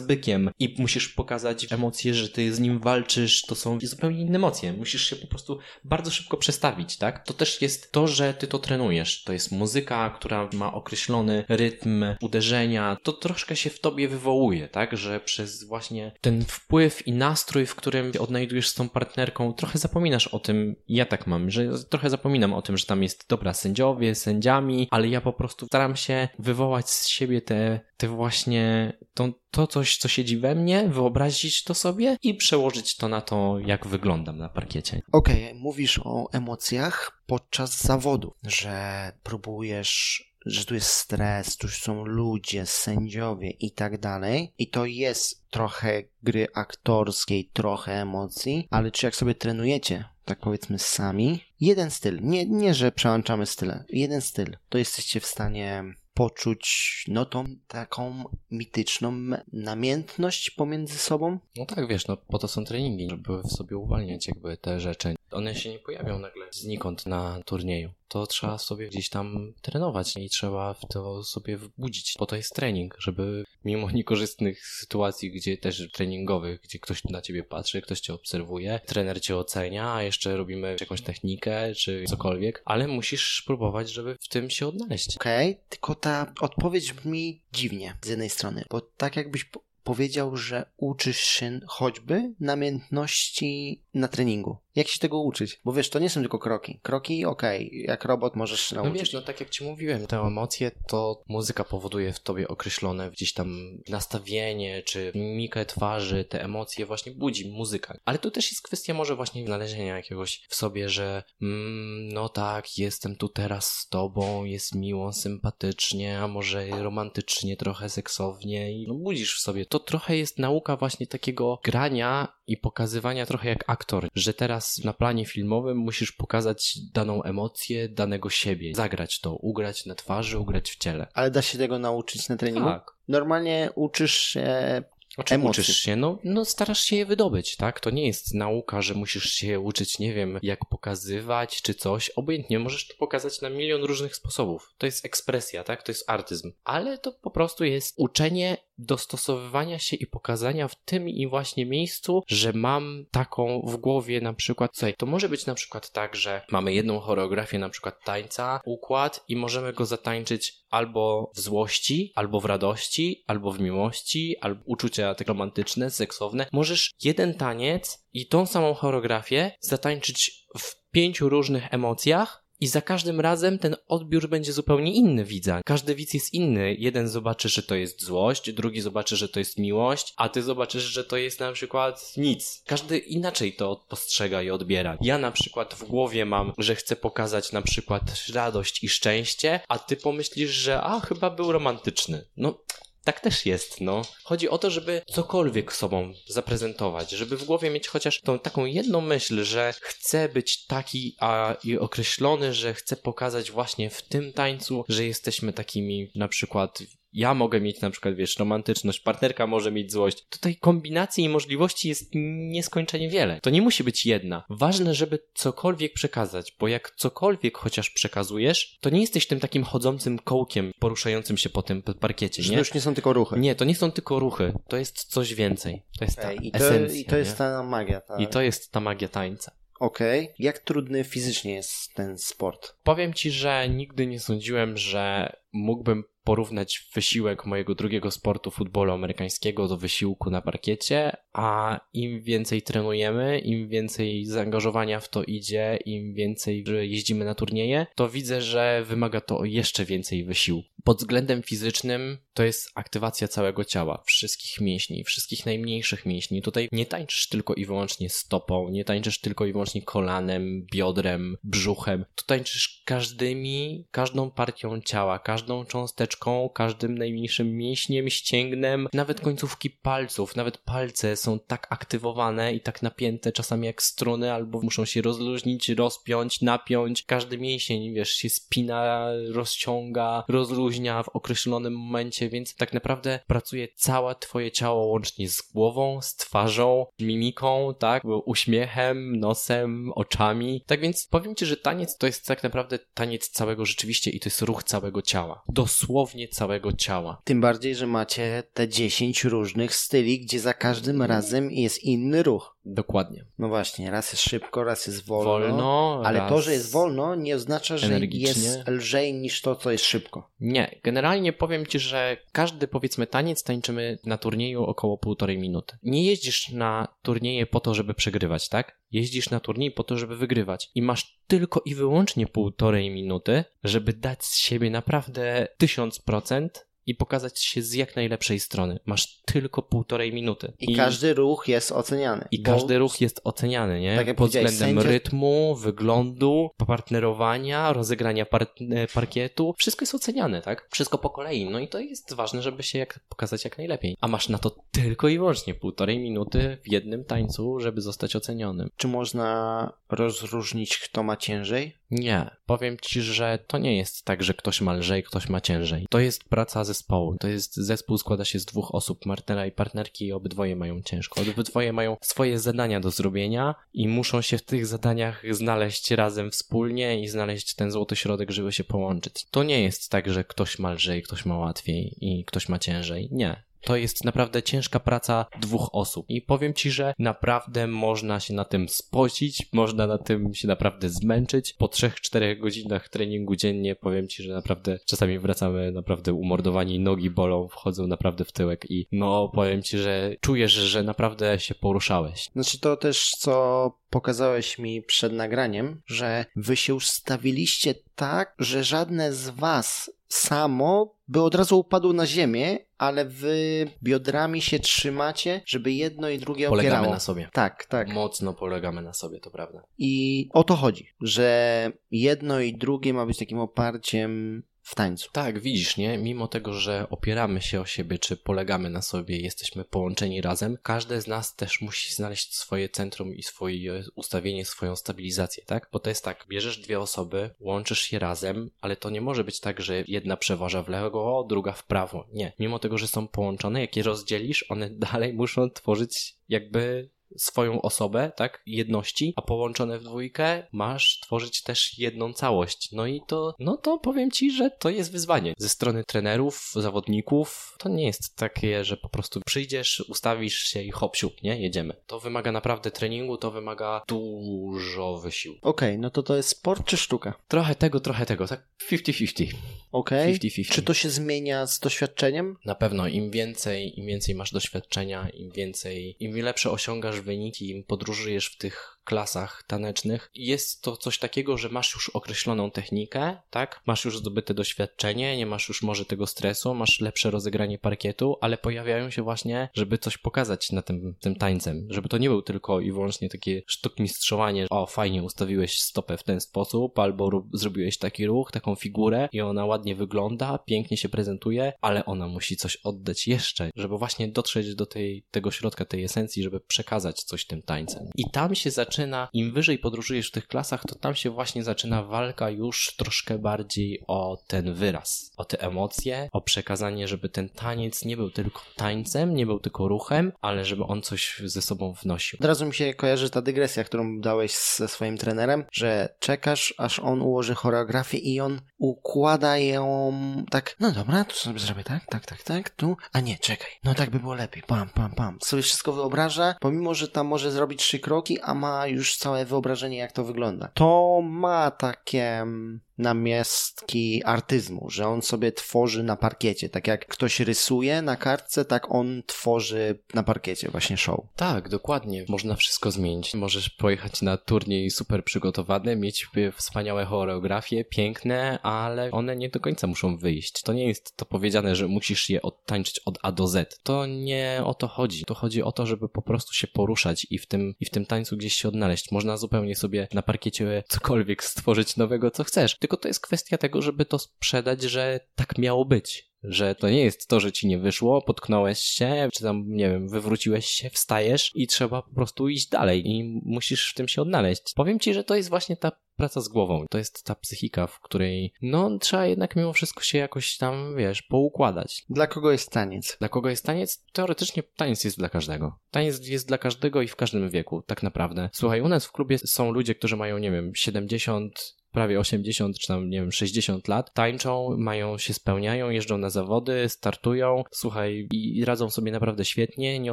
[0.00, 4.72] bykiem i musisz pokazać emocje, że ty z nim walczysz, to są zupełnie inne emocje.
[4.72, 7.26] Musisz się po prostu bardzo szybko przestawić, tak?
[7.26, 9.24] To też jest to, że ty to trenujesz.
[9.24, 12.96] To jest muzyka, która ma określony rytm uderzenia.
[13.06, 14.96] To troszkę się w tobie wywołuje, tak?
[14.96, 20.28] Że przez właśnie ten wpływ i nastrój, w którym odnajdujesz z tą partnerką, trochę zapominasz
[20.28, 24.14] o tym, ja tak mam, że trochę zapominam o tym, że tam jest dobra sędziowie,
[24.14, 29.66] sędziami, ale ja po prostu staram się wywołać z siebie te, te właśnie to, to
[29.66, 34.38] coś, co siedzi we mnie, wyobrazić to sobie i przełożyć to na to, jak wyglądam
[34.38, 35.02] na parkiecie.
[35.12, 42.04] Okej, okay, mówisz o emocjach podczas zawodu, że próbujesz że tu jest stres, tu są
[42.04, 44.52] ludzie, sędziowie i tak dalej.
[44.58, 50.78] I to jest trochę gry aktorskiej, trochę emocji, ale czy jak sobie trenujecie, tak powiedzmy
[50.78, 55.84] sami, jeden styl, nie, nie że przełączamy style, jeden styl, to jesteście w stanie
[56.16, 59.12] poczuć no tą taką mityczną
[59.52, 61.38] namiętność pomiędzy sobą?
[61.56, 65.14] No tak, wiesz, no po to są treningi, żeby w sobie uwalniać jakby te rzeczy.
[65.30, 67.90] One się nie pojawią nagle znikąd na turnieju.
[68.08, 72.14] To trzeba sobie gdzieś tam trenować i trzeba w to sobie wbudzić.
[72.18, 77.44] Po to jest trening, żeby mimo niekorzystnych sytuacji, gdzie też treningowych, gdzie ktoś na ciebie
[77.44, 82.88] patrzy, ktoś cię obserwuje, trener cię ocenia, a jeszcze robimy jakąś technikę czy cokolwiek, ale
[82.88, 85.16] musisz próbować, żeby w tym się odnaleźć.
[85.16, 89.50] Okej, okay, tylko ta odpowiedź brzmi dziwnie z jednej strony, bo tak jakbyś
[89.84, 94.56] powiedział, że uczysz się choćby namiętności na treningu.
[94.76, 95.60] Jak się tego uczyć?
[95.64, 96.80] Bo wiesz, to nie są tylko kroki.
[96.82, 98.94] Kroki, okej, okay, jak robot możesz się nauczyć.
[98.94, 103.10] No wiesz, no tak jak ci mówiłem, te emocje to muzyka powoduje w tobie określone
[103.10, 103.56] gdzieś tam
[103.88, 107.98] nastawienie, czy mimikę twarzy, te emocje właśnie budzi muzyka.
[108.04, 112.78] Ale to też jest kwestia może właśnie znalezienia jakiegoś w sobie, że mm, no tak,
[112.78, 118.94] jestem tu teraz z tobą, jest miło, sympatycznie, a może romantycznie, trochę seksownie i no
[118.94, 119.66] budzisz w sobie.
[119.66, 124.65] To trochę jest nauka właśnie takiego grania i pokazywania trochę jak aktor aktor, że teraz
[124.84, 130.70] na planie filmowym musisz pokazać daną emocję, danego siebie, zagrać to, ugrać na twarzy, ugrać
[130.70, 131.06] w ciele.
[131.14, 132.68] Ale da się tego nauczyć na treningu?
[132.68, 132.90] Tak.
[133.08, 134.82] Normalnie uczysz się
[135.16, 135.62] O czym Emocje.
[135.62, 135.96] uczysz się?
[135.96, 137.80] No, no starasz się je wydobyć, tak?
[137.80, 142.10] To nie jest nauka, że musisz się uczyć, nie wiem, jak pokazywać czy coś.
[142.10, 144.74] Obojętnie, możesz to pokazać na milion różnych sposobów.
[144.78, 145.82] To jest ekspresja, tak?
[145.82, 146.52] To jest artyzm.
[146.64, 152.22] Ale to po prostu jest uczenie dostosowywania się i pokazania w tym i właśnie miejscu,
[152.28, 156.42] że mam taką w głowie na przykład, słuchaj, to może być na przykład tak, że
[156.50, 162.40] mamy jedną choreografię na przykład tańca, układ i możemy go zatańczyć albo w złości, albo
[162.40, 166.46] w radości, albo w miłości, albo uczucia tak romantyczne, seksowne.
[166.52, 173.20] Możesz jeden taniec i tą samą choreografię zatańczyć w pięciu różnych emocjach i za każdym
[173.20, 175.60] razem ten odbiór będzie zupełnie inny widza.
[175.64, 176.74] Każdy widz jest inny.
[176.78, 180.82] Jeden zobaczy, że to jest złość, drugi zobaczy, że to jest miłość, a ty zobaczysz,
[180.82, 182.62] że to jest na przykład nic.
[182.66, 184.98] Każdy inaczej to postrzega i odbiera.
[185.00, 188.02] Ja na przykład w głowie mam, że chcę pokazać na przykład
[188.34, 192.24] radość i szczęście, a ty pomyślisz, że a chyba był romantyczny.
[192.36, 192.58] No
[193.06, 194.02] tak też jest, no.
[194.24, 199.00] Chodzi o to, żeby cokolwiek sobą zaprezentować, żeby w głowie mieć chociaż tą taką jedną
[199.00, 204.84] myśl, że chcę być taki a i określony, że chcę pokazać właśnie w tym tańcu,
[204.88, 206.78] że jesteśmy takimi na przykład
[207.16, 210.26] ja mogę mieć na przykład, wiesz, romantyczność, partnerka może mieć złość.
[210.30, 212.10] Tutaj kombinacji i możliwości jest
[212.48, 213.40] nieskończenie wiele.
[213.42, 214.44] To nie musi być jedna.
[214.50, 220.18] Ważne, żeby cokolwiek przekazać, bo jak cokolwiek chociaż przekazujesz, to nie jesteś tym takim chodzącym
[220.18, 222.48] kołkiem poruszającym się po tym parkiecie, nie?
[222.48, 223.38] to już nie są tylko ruchy.
[223.38, 225.82] Nie, to nie są tylko ruchy, to jest coś więcej.
[225.98, 227.00] To jest ta Ej, I to, esencja.
[227.00, 227.36] i to jest nie?
[227.36, 228.00] ta magia.
[228.00, 228.16] Ta...
[228.16, 229.52] I to jest ta magia tańca.
[229.80, 230.28] Okej.
[230.38, 232.74] Jak trudny fizycznie jest ten sport?
[232.82, 239.68] Powiem ci, że nigdy nie sądziłem, że mógłbym porównać wysiłek mojego drugiego sportu futbolu amerykańskiego
[239.68, 246.14] do wysiłku na parkiecie, a im więcej trenujemy, im więcej zaangażowania w to idzie, im
[246.14, 250.68] więcej jeździmy na turnieje, to widzę, że wymaga to jeszcze więcej wysiłku.
[250.84, 256.42] Pod względem fizycznym to jest aktywacja całego ciała, wszystkich mięśni, wszystkich najmniejszych mięśni.
[256.42, 262.04] Tutaj nie tańczysz tylko i wyłącznie stopą, nie tańczysz tylko i wyłącznie kolanem, biodrem, brzuchem.
[262.14, 270.36] Tu tańczysz każdymi, każdą partią ciała, każdą cząsteczką, każdym najmniejszym mięśniem, ścięgnem, nawet końcówki palców,
[270.36, 275.68] nawet palce są tak aktywowane i tak napięte czasami jak struny, albo muszą się rozluźnić,
[275.68, 277.02] rozpiąć, napiąć.
[277.02, 284.14] Każdy mięsień, wiesz, się spina, rozciąga, rozluźnia w określonym momencie, więc tak naprawdę pracuje całe
[284.14, 290.64] twoje ciało łącznie z głową, z twarzą, mimiką, tak, uśmiechem, nosem, oczami.
[290.66, 294.26] Tak więc powiem ci, że taniec to jest tak naprawdę taniec całego rzeczywiście i to
[294.26, 295.42] jest ruch całego ciała.
[295.48, 297.20] Dosłownie całego ciała.
[297.24, 302.55] Tym bardziej, że macie te 10 różnych styli, gdzie za każdym razem jest inny ruch.
[302.66, 303.24] Dokładnie.
[303.38, 305.30] No właśnie, raz jest szybko, raz jest wolno.
[305.30, 308.28] Wolno, ale raz to, że jest wolno, nie oznacza, że energicznie.
[308.28, 310.30] jest lżej niż to, co jest szybko.
[310.40, 315.76] Nie, generalnie powiem ci, że każdy powiedzmy taniec tańczymy na turnieju około półtorej minuty.
[315.82, 318.78] Nie jeździsz na turnieje po to, żeby przegrywać, tak?
[318.90, 320.70] Jeździsz na turniej po to, żeby wygrywać.
[320.74, 326.94] I masz tylko i wyłącznie półtorej minuty, żeby dać z siebie naprawdę tysiąc procent i
[326.94, 328.78] pokazać się z jak najlepszej strony.
[328.86, 330.52] Masz tylko półtorej minuty.
[330.58, 332.28] I, każdy ruch jest oceniany.
[332.30, 333.96] I każdy ruch jest oceniany, nie?
[333.96, 339.54] Tak jak Pod względem sędzia- rytmu, wyglądu, partnerowania, rozegrania par e, parkietu.
[339.58, 340.68] Wszystko jest oceniane, tak?
[340.70, 341.44] Wszystko po kolei.
[341.50, 343.96] No i to jest ważne, żeby się jak pokazać jak najlepiej.
[344.00, 348.68] A masz na to tylko i wyłącznie półtorej minuty w jednym tańcu, żeby zostać ocenionym.
[348.76, 351.76] Czy można rozróżnić, kto ma ciężej?
[351.90, 355.86] Nie, powiem ci, że to nie jest tak, że ktoś ma lżej, ktoś ma ciężej.
[355.90, 357.16] To jest praca zespołu.
[357.20, 361.20] To jest zespół składa się z dwóch osób, partnera i partnerki i obydwoje mają ciężko.
[361.20, 367.00] Obydwoje mają swoje zadania do zrobienia i muszą się w tych zadaniach znaleźć razem wspólnie
[367.00, 369.26] i znaleźć ten złoty środek, żeby się połączyć.
[369.30, 373.08] To nie jest tak, że ktoś ma lżej, ktoś ma łatwiej i ktoś ma ciężej.
[373.12, 373.42] Nie.
[373.66, 376.06] To jest naprawdę ciężka praca dwóch osób.
[376.08, 380.88] I powiem ci, że naprawdę można się na tym spocić, można na tym się naprawdę
[380.88, 381.52] zmęczyć.
[381.52, 387.48] Po 3-4 godzinach treningu dziennie powiem ci, że naprawdę czasami wracamy naprawdę umordowani, nogi bolą,
[387.48, 392.28] wchodzą naprawdę w tyłek i no powiem ci, że czujesz, że naprawdę się poruszałeś.
[392.32, 399.12] Znaczy to też, co pokazałeś mi przed nagraniem, że wy się ustawiliście tak, że żadne
[399.12, 405.72] z was samo by od razu upadło na ziemię, ale wy biodrami się trzymacie, żeby
[405.72, 406.94] jedno i drugie Polegamy opierało.
[406.94, 407.28] na sobie.
[407.32, 407.88] Tak, tak.
[407.88, 409.62] Mocno polegamy na sobie, to prawda.
[409.78, 415.10] I o to chodzi, że jedno i drugie ma być takim oparciem w tańcu.
[415.12, 415.98] Tak, widzisz, nie?
[415.98, 421.00] Mimo tego, że opieramy się o siebie, czy polegamy na sobie, jesteśmy połączeni razem, każdy
[421.00, 425.68] z nas też musi znaleźć swoje centrum i swoje ustawienie, swoją stabilizację, tak?
[425.72, 429.40] Bo to jest tak, bierzesz dwie osoby, łączysz je razem, ale to nie może być
[429.40, 432.06] tak, że jedna przeważa w lewo, druga w prawo.
[432.12, 432.32] Nie.
[432.38, 438.12] Mimo tego, że są połączone, jak je rozdzielisz, one dalej muszą tworzyć jakby swoją osobę,
[438.16, 442.72] tak, jedności, a połączone w dwójkę masz tworzyć też jedną całość.
[442.72, 445.34] No i to, no to powiem ci, że to jest wyzwanie.
[445.38, 450.70] Ze strony trenerów, zawodników, to nie jest takie, że po prostu przyjdziesz, ustawisz się i
[450.70, 451.74] hop siup, nie, jedziemy.
[451.86, 455.48] To wymaga naprawdę treningu, to wymaga dużo wysiłku.
[455.48, 457.14] Okej, okay, no to to jest sport czy sztuka?
[457.28, 459.32] Trochę tego, trochę tego, tak 50-50.
[459.72, 460.16] Okej.
[460.16, 460.44] Okay.
[460.50, 462.36] Czy to się zmienia z doświadczeniem?
[462.44, 468.26] Na pewno, im więcej, im więcej masz doświadczenia, im więcej, im lepsze osiągasz wyniki, podróżujesz
[468.26, 473.60] w tych klasach tanecznych jest to coś takiego, że masz już określoną technikę, tak?
[473.66, 478.38] Masz już zdobyte doświadczenie, nie masz już może tego stresu, masz lepsze rozegranie parkietu, ale
[478.38, 482.60] pojawiają się właśnie, żeby coś pokazać na tym, tym tańcem, żeby to nie był tylko
[482.60, 488.32] i wyłącznie takie sztukmistrzowanie, o fajnie ustawiłeś stopę w ten sposób, albo zrobiłeś taki ruch,
[488.32, 493.50] taką figurę i ona ładnie wygląda, pięknie się prezentuje, ale ona musi coś oddać jeszcze,
[493.56, 497.90] żeby właśnie dotrzeć do tej, tego środka, tej esencji, żeby przekazać coś tym tańcem.
[497.96, 501.44] I tam się zaczyna zaczyna, im wyżej podróżujesz w tych klasach, to tam się właśnie
[501.44, 507.28] zaczyna walka już troszkę bardziej o ten wyraz, o te emocje, o przekazanie, żeby ten
[507.28, 511.74] taniec nie był tylko tańcem, nie był tylko ruchem, ale żeby on coś ze sobą
[511.82, 512.18] wnosił.
[512.20, 516.78] Od razu mi się kojarzy ta dygresja, którą dałeś ze swoim trenerem, że czekasz, aż
[516.78, 519.92] on ułoży choreografię i on układa ją
[520.30, 523.74] tak, no dobra, tu sobie zrobię tak, tak, tak, tak, tu, a nie, czekaj, no
[523.74, 525.18] tak by było lepiej, pam, pam, pam.
[525.22, 529.78] Sobie wszystko wyobraża, pomimo, że tam może zrobić trzy kroki, a ma już całe wyobrażenie,
[529.78, 530.48] jak to wygląda.
[530.54, 536.48] To ma takie mm, namiastki artyzmu, że on sobie tworzy na parkiecie.
[536.48, 541.00] Tak jak ktoś rysuje na kartce, tak on tworzy na parkiecie właśnie show.
[541.16, 542.04] Tak, dokładnie.
[542.08, 543.14] Można wszystko zmienić.
[543.14, 549.66] Możesz pojechać na turniej super przygotowany, mieć wspaniałe choreografie, piękne, ale one nie do końca
[549.66, 550.42] muszą wyjść.
[550.42, 553.60] To nie jest to powiedziane, że musisz je odtańczyć od A do Z.
[553.62, 555.04] To nie o to chodzi.
[555.04, 557.86] To chodzi o to, żeby po prostu się poruszać i w tym, i w tym
[557.86, 558.92] tańcu gdzieś się odnaleźć.
[558.92, 563.62] Można zupełnie sobie na parkiecie cokolwiek stworzyć nowego, co chcesz tylko to jest kwestia tego,
[563.62, 566.10] żeby to sprzedać, że tak miało być.
[566.22, 569.88] Że to nie jest to, że ci nie wyszło, potknąłeś się, czy tam, nie wiem,
[569.88, 574.54] wywróciłeś się, wstajesz i trzeba po prostu iść dalej i musisz w tym się odnaleźć.
[574.54, 576.66] Powiem ci, że to jest właśnie ta praca z głową.
[576.70, 581.02] To jest ta psychika, w której, no, trzeba jednak mimo wszystko się jakoś tam, wiesz,
[581.02, 581.84] poukładać.
[581.90, 582.96] Dla kogo jest taniec?
[582.98, 583.84] Dla kogo jest taniec?
[583.92, 585.58] Teoretycznie taniec jest dla każdego.
[585.70, 588.30] Taniec jest dla każdego i w każdym wieku, tak naprawdę.
[588.32, 592.66] Słuchaj, u nas w klubie są ludzie, którzy mają, nie wiem, 70 prawie 80 czy
[592.66, 598.44] tam, nie wiem, 60 lat, tańczą, mają się spełniają, jeżdżą na zawody, startują, słuchaj, i
[598.44, 599.92] radzą sobie naprawdę świetnie, nie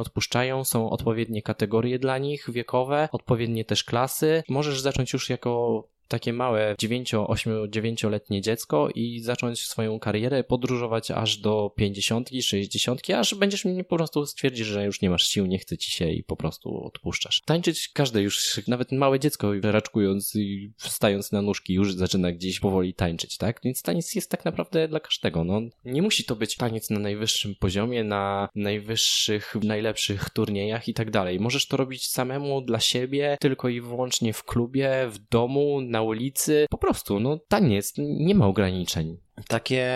[0.00, 4.42] odpuszczają, są odpowiednie kategorie dla nich wiekowe, odpowiednie też klasy.
[4.48, 11.10] Możesz zacząć już jako takie małe 9, 8, 9-letnie dziecko i zacząć swoją karierę, podróżować
[11.10, 15.46] aż do 50, 60, aż będziesz mi po prostu stwierdzić, że już nie masz sił,
[15.46, 17.42] nie chce ci się i po prostu odpuszczasz.
[17.44, 22.94] Tańczyć każde już, nawet małe dziecko raczkując i wstając na nóżki już zaczyna gdzieś powoli
[22.94, 23.60] tańczyć, tak?
[23.64, 25.60] Więc taniec jest tak naprawdę dla każdego, no.
[25.84, 31.40] Nie musi to być taniec na najwyższym poziomie, na najwyższych, najlepszych turniejach i tak dalej.
[31.40, 36.66] Możesz to robić samemu dla siebie, tylko i wyłącznie w klubie, w domu, na ulicy.
[36.70, 39.16] Po prostu, no taniec, nie ma ograniczeń.
[39.48, 39.86] Takie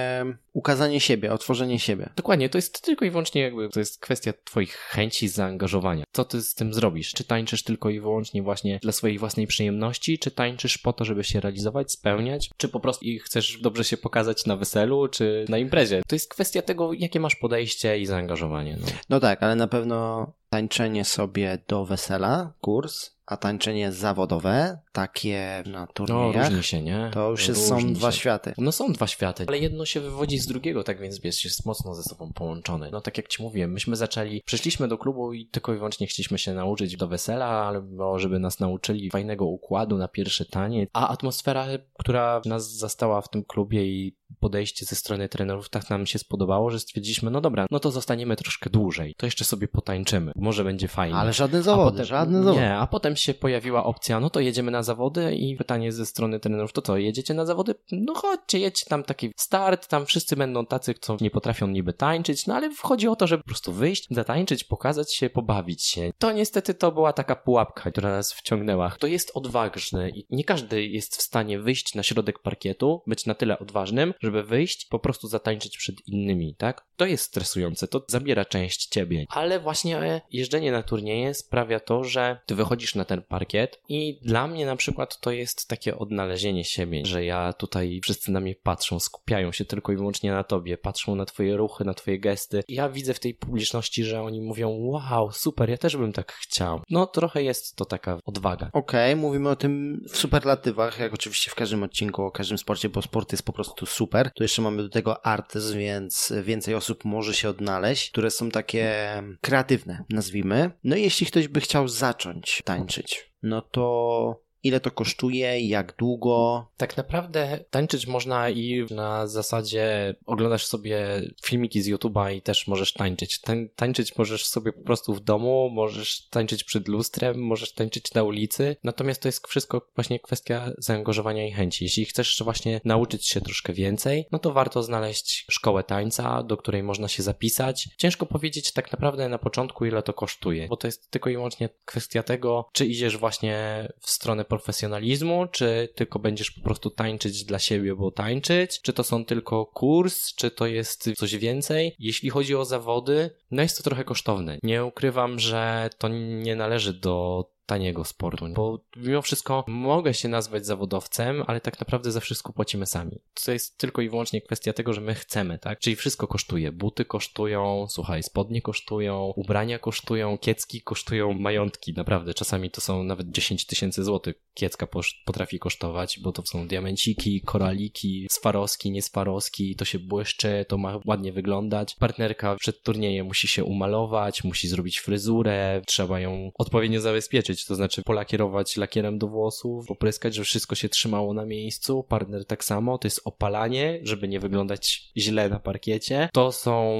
[0.52, 2.10] ukazanie siebie, otworzenie siebie.
[2.16, 6.04] Dokładnie, to jest tylko i wyłącznie jakby, to jest kwestia twoich chęci, zaangażowania.
[6.12, 7.12] Co ty z tym zrobisz?
[7.12, 11.24] Czy tańczysz tylko i wyłącznie właśnie dla swojej własnej przyjemności, czy tańczysz po to, żeby
[11.24, 16.02] się realizować, spełniać, czy po prostu chcesz dobrze się pokazać na weselu, czy na imprezie?
[16.08, 18.76] To jest kwestia tego, jakie masz podejście i zaangażowanie.
[18.80, 25.62] No, no tak, ale na pewno tańczenie sobie do wesela, kurs, a tańczenie zawodowe, takie
[25.66, 27.10] na turniejach, no, różni się, nie?
[27.12, 28.18] to już są dwa się.
[28.18, 28.54] światy.
[28.58, 31.94] No są dwa światy, ale jedno się wywodzi z drugiego, tak więc wiesz, jest mocno
[31.94, 32.90] ze sobą połączone.
[32.90, 36.38] No tak jak ci mówiłem, myśmy zaczęli, przyszliśmy do klubu i tylko i wyłącznie chcieliśmy
[36.38, 41.66] się nauczyć do wesela, albo żeby nas nauczyli fajnego układu na pierwszy taniec, a atmosfera,
[41.98, 46.70] która nas zastała w tym klubie i podejście ze strony trenerów tak nam się spodobało,
[46.70, 50.88] że stwierdziliśmy, no dobra, no to zostaniemy troszkę dłużej, to jeszcze sobie potańczymy, może będzie
[50.88, 51.16] fajnie.
[51.16, 52.60] Ale żadne zawody, potem, żadne zawody.
[52.60, 56.40] Nie, a potem się pojawiła opcja, no to jedziemy na zawody i pytanie ze strony
[56.40, 57.74] trenerów, to co, jedziecie na zawody?
[57.92, 62.46] No chodźcie, jedźcie tam taki start, tam wszyscy będą tacy, co nie potrafią niby tańczyć,
[62.46, 66.12] no ale chodzi o to, żeby po prostu wyjść, zatańczyć, pokazać się, pobawić się.
[66.18, 68.96] To niestety to była taka pułapka, która nas wciągnęła.
[68.98, 73.34] To jest odważne i nie każdy jest w stanie wyjść na środek parkietu, być na
[73.34, 76.86] tyle odważnym, żeby wyjść, po prostu zatańczyć przed innymi, tak?
[76.96, 79.24] To jest stresujące, to zabiera część ciebie.
[79.28, 84.46] Ale właśnie jeżdżenie na turnieje sprawia to, że ty wychodzisz na ten parkiet i dla
[84.46, 89.00] mnie na przykład to jest takie odnalezienie siebie, że ja tutaj wszyscy na mnie patrzą,
[89.00, 92.62] skupiają się tylko i wyłącznie na tobie, patrzą na twoje ruchy, na twoje gesty.
[92.68, 96.80] Ja widzę w tej publiczności, że oni mówią, wow, super, ja też bym tak chciał.
[96.90, 98.70] No trochę jest to taka odwaga.
[98.72, 102.88] Okej, okay, mówimy o tym w superlatywach, jak oczywiście w każdym odcinku, o każdym sporcie,
[102.88, 104.30] bo sport jest po prostu super.
[104.34, 108.98] Tu jeszcze mamy do tego artyzm, więc więcej osób może się odnaleźć, które są takie
[109.40, 110.70] kreatywne, nazwijmy.
[110.84, 116.66] No i jeśli ktoś by chciał zacząć tańczyć, no to Ile to kosztuje, jak długo?
[116.76, 122.92] Tak naprawdę tańczyć można i na zasadzie oglądasz sobie filmiki z YouTube'a i też możesz
[122.92, 123.40] tańczyć.
[123.40, 128.22] Tań, tańczyć możesz sobie po prostu w domu, możesz tańczyć przed lustrem, możesz tańczyć na
[128.22, 128.76] ulicy.
[128.84, 131.84] Natomiast to jest wszystko właśnie kwestia zaangażowania i chęci.
[131.84, 136.82] Jeśli chcesz właśnie nauczyć się troszkę więcej, no to warto znaleźć szkołę tańca, do której
[136.82, 137.88] można się zapisać.
[137.96, 141.68] Ciężko powiedzieć tak naprawdę na początku, ile to kosztuje, bo to jest tylko i wyłącznie
[141.84, 147.58] kwestia tego, czy idziesz właśnie w stronę profesjonalizmu, czy tylko będziesz po prostu tańczyć dla
[147.58, 151.94] siebie, bo tańczyć, czy to są tylko kurs, czy to jest coś więcej.
[151.98, 154.58] Jeśli chodzi o zawody, no jest to trochę kosztowne.
[154.62, 160.66] Nie ukrywam, że to nie należy do taniego sportu, bo mimo wszystko mogę się nazwać
[160.66, 163.18] zawodowcem, ale tak naprawdę za wszystko płacimy sami.
[163.44, 165.78] To jest tylko i wyłącznie kwestia tego, że my chcemy, tak?
[165.78, 166.72] Czyli wszystko kosztuje.
[166.72, 172.34] Buty kosztują, słuchaj, spodnie kosztują, ubrania kosztują, kiecki kosztują majątki, naprawdę.
[172.34, 174.86] Czasami to są nawet 10 tysięcy złotych kiecka
[175.24, 181.32] potrafi kosztować, bo to są diamenciki, koraliki, swarowski, nieswarowski, to się błyszczy, to ma ładnie
[181.32, 181.96] wyglądać.
[181.98, 188.02] Partnerka przed turniejem musi się umalować, musi zrobić fryzurę, trzeba ją odpowiednio zabezpieczyć, to znaczy
[188.02, 193.06] polakierować lakierem do włosów, popryskać, żeby wszystko się trzymało na miejscu, partner tak samo, to
[193.06, 196.28] jest opalanie, żeby nie wyglądać źle na parkiecie.
[196.32, 196.98] To są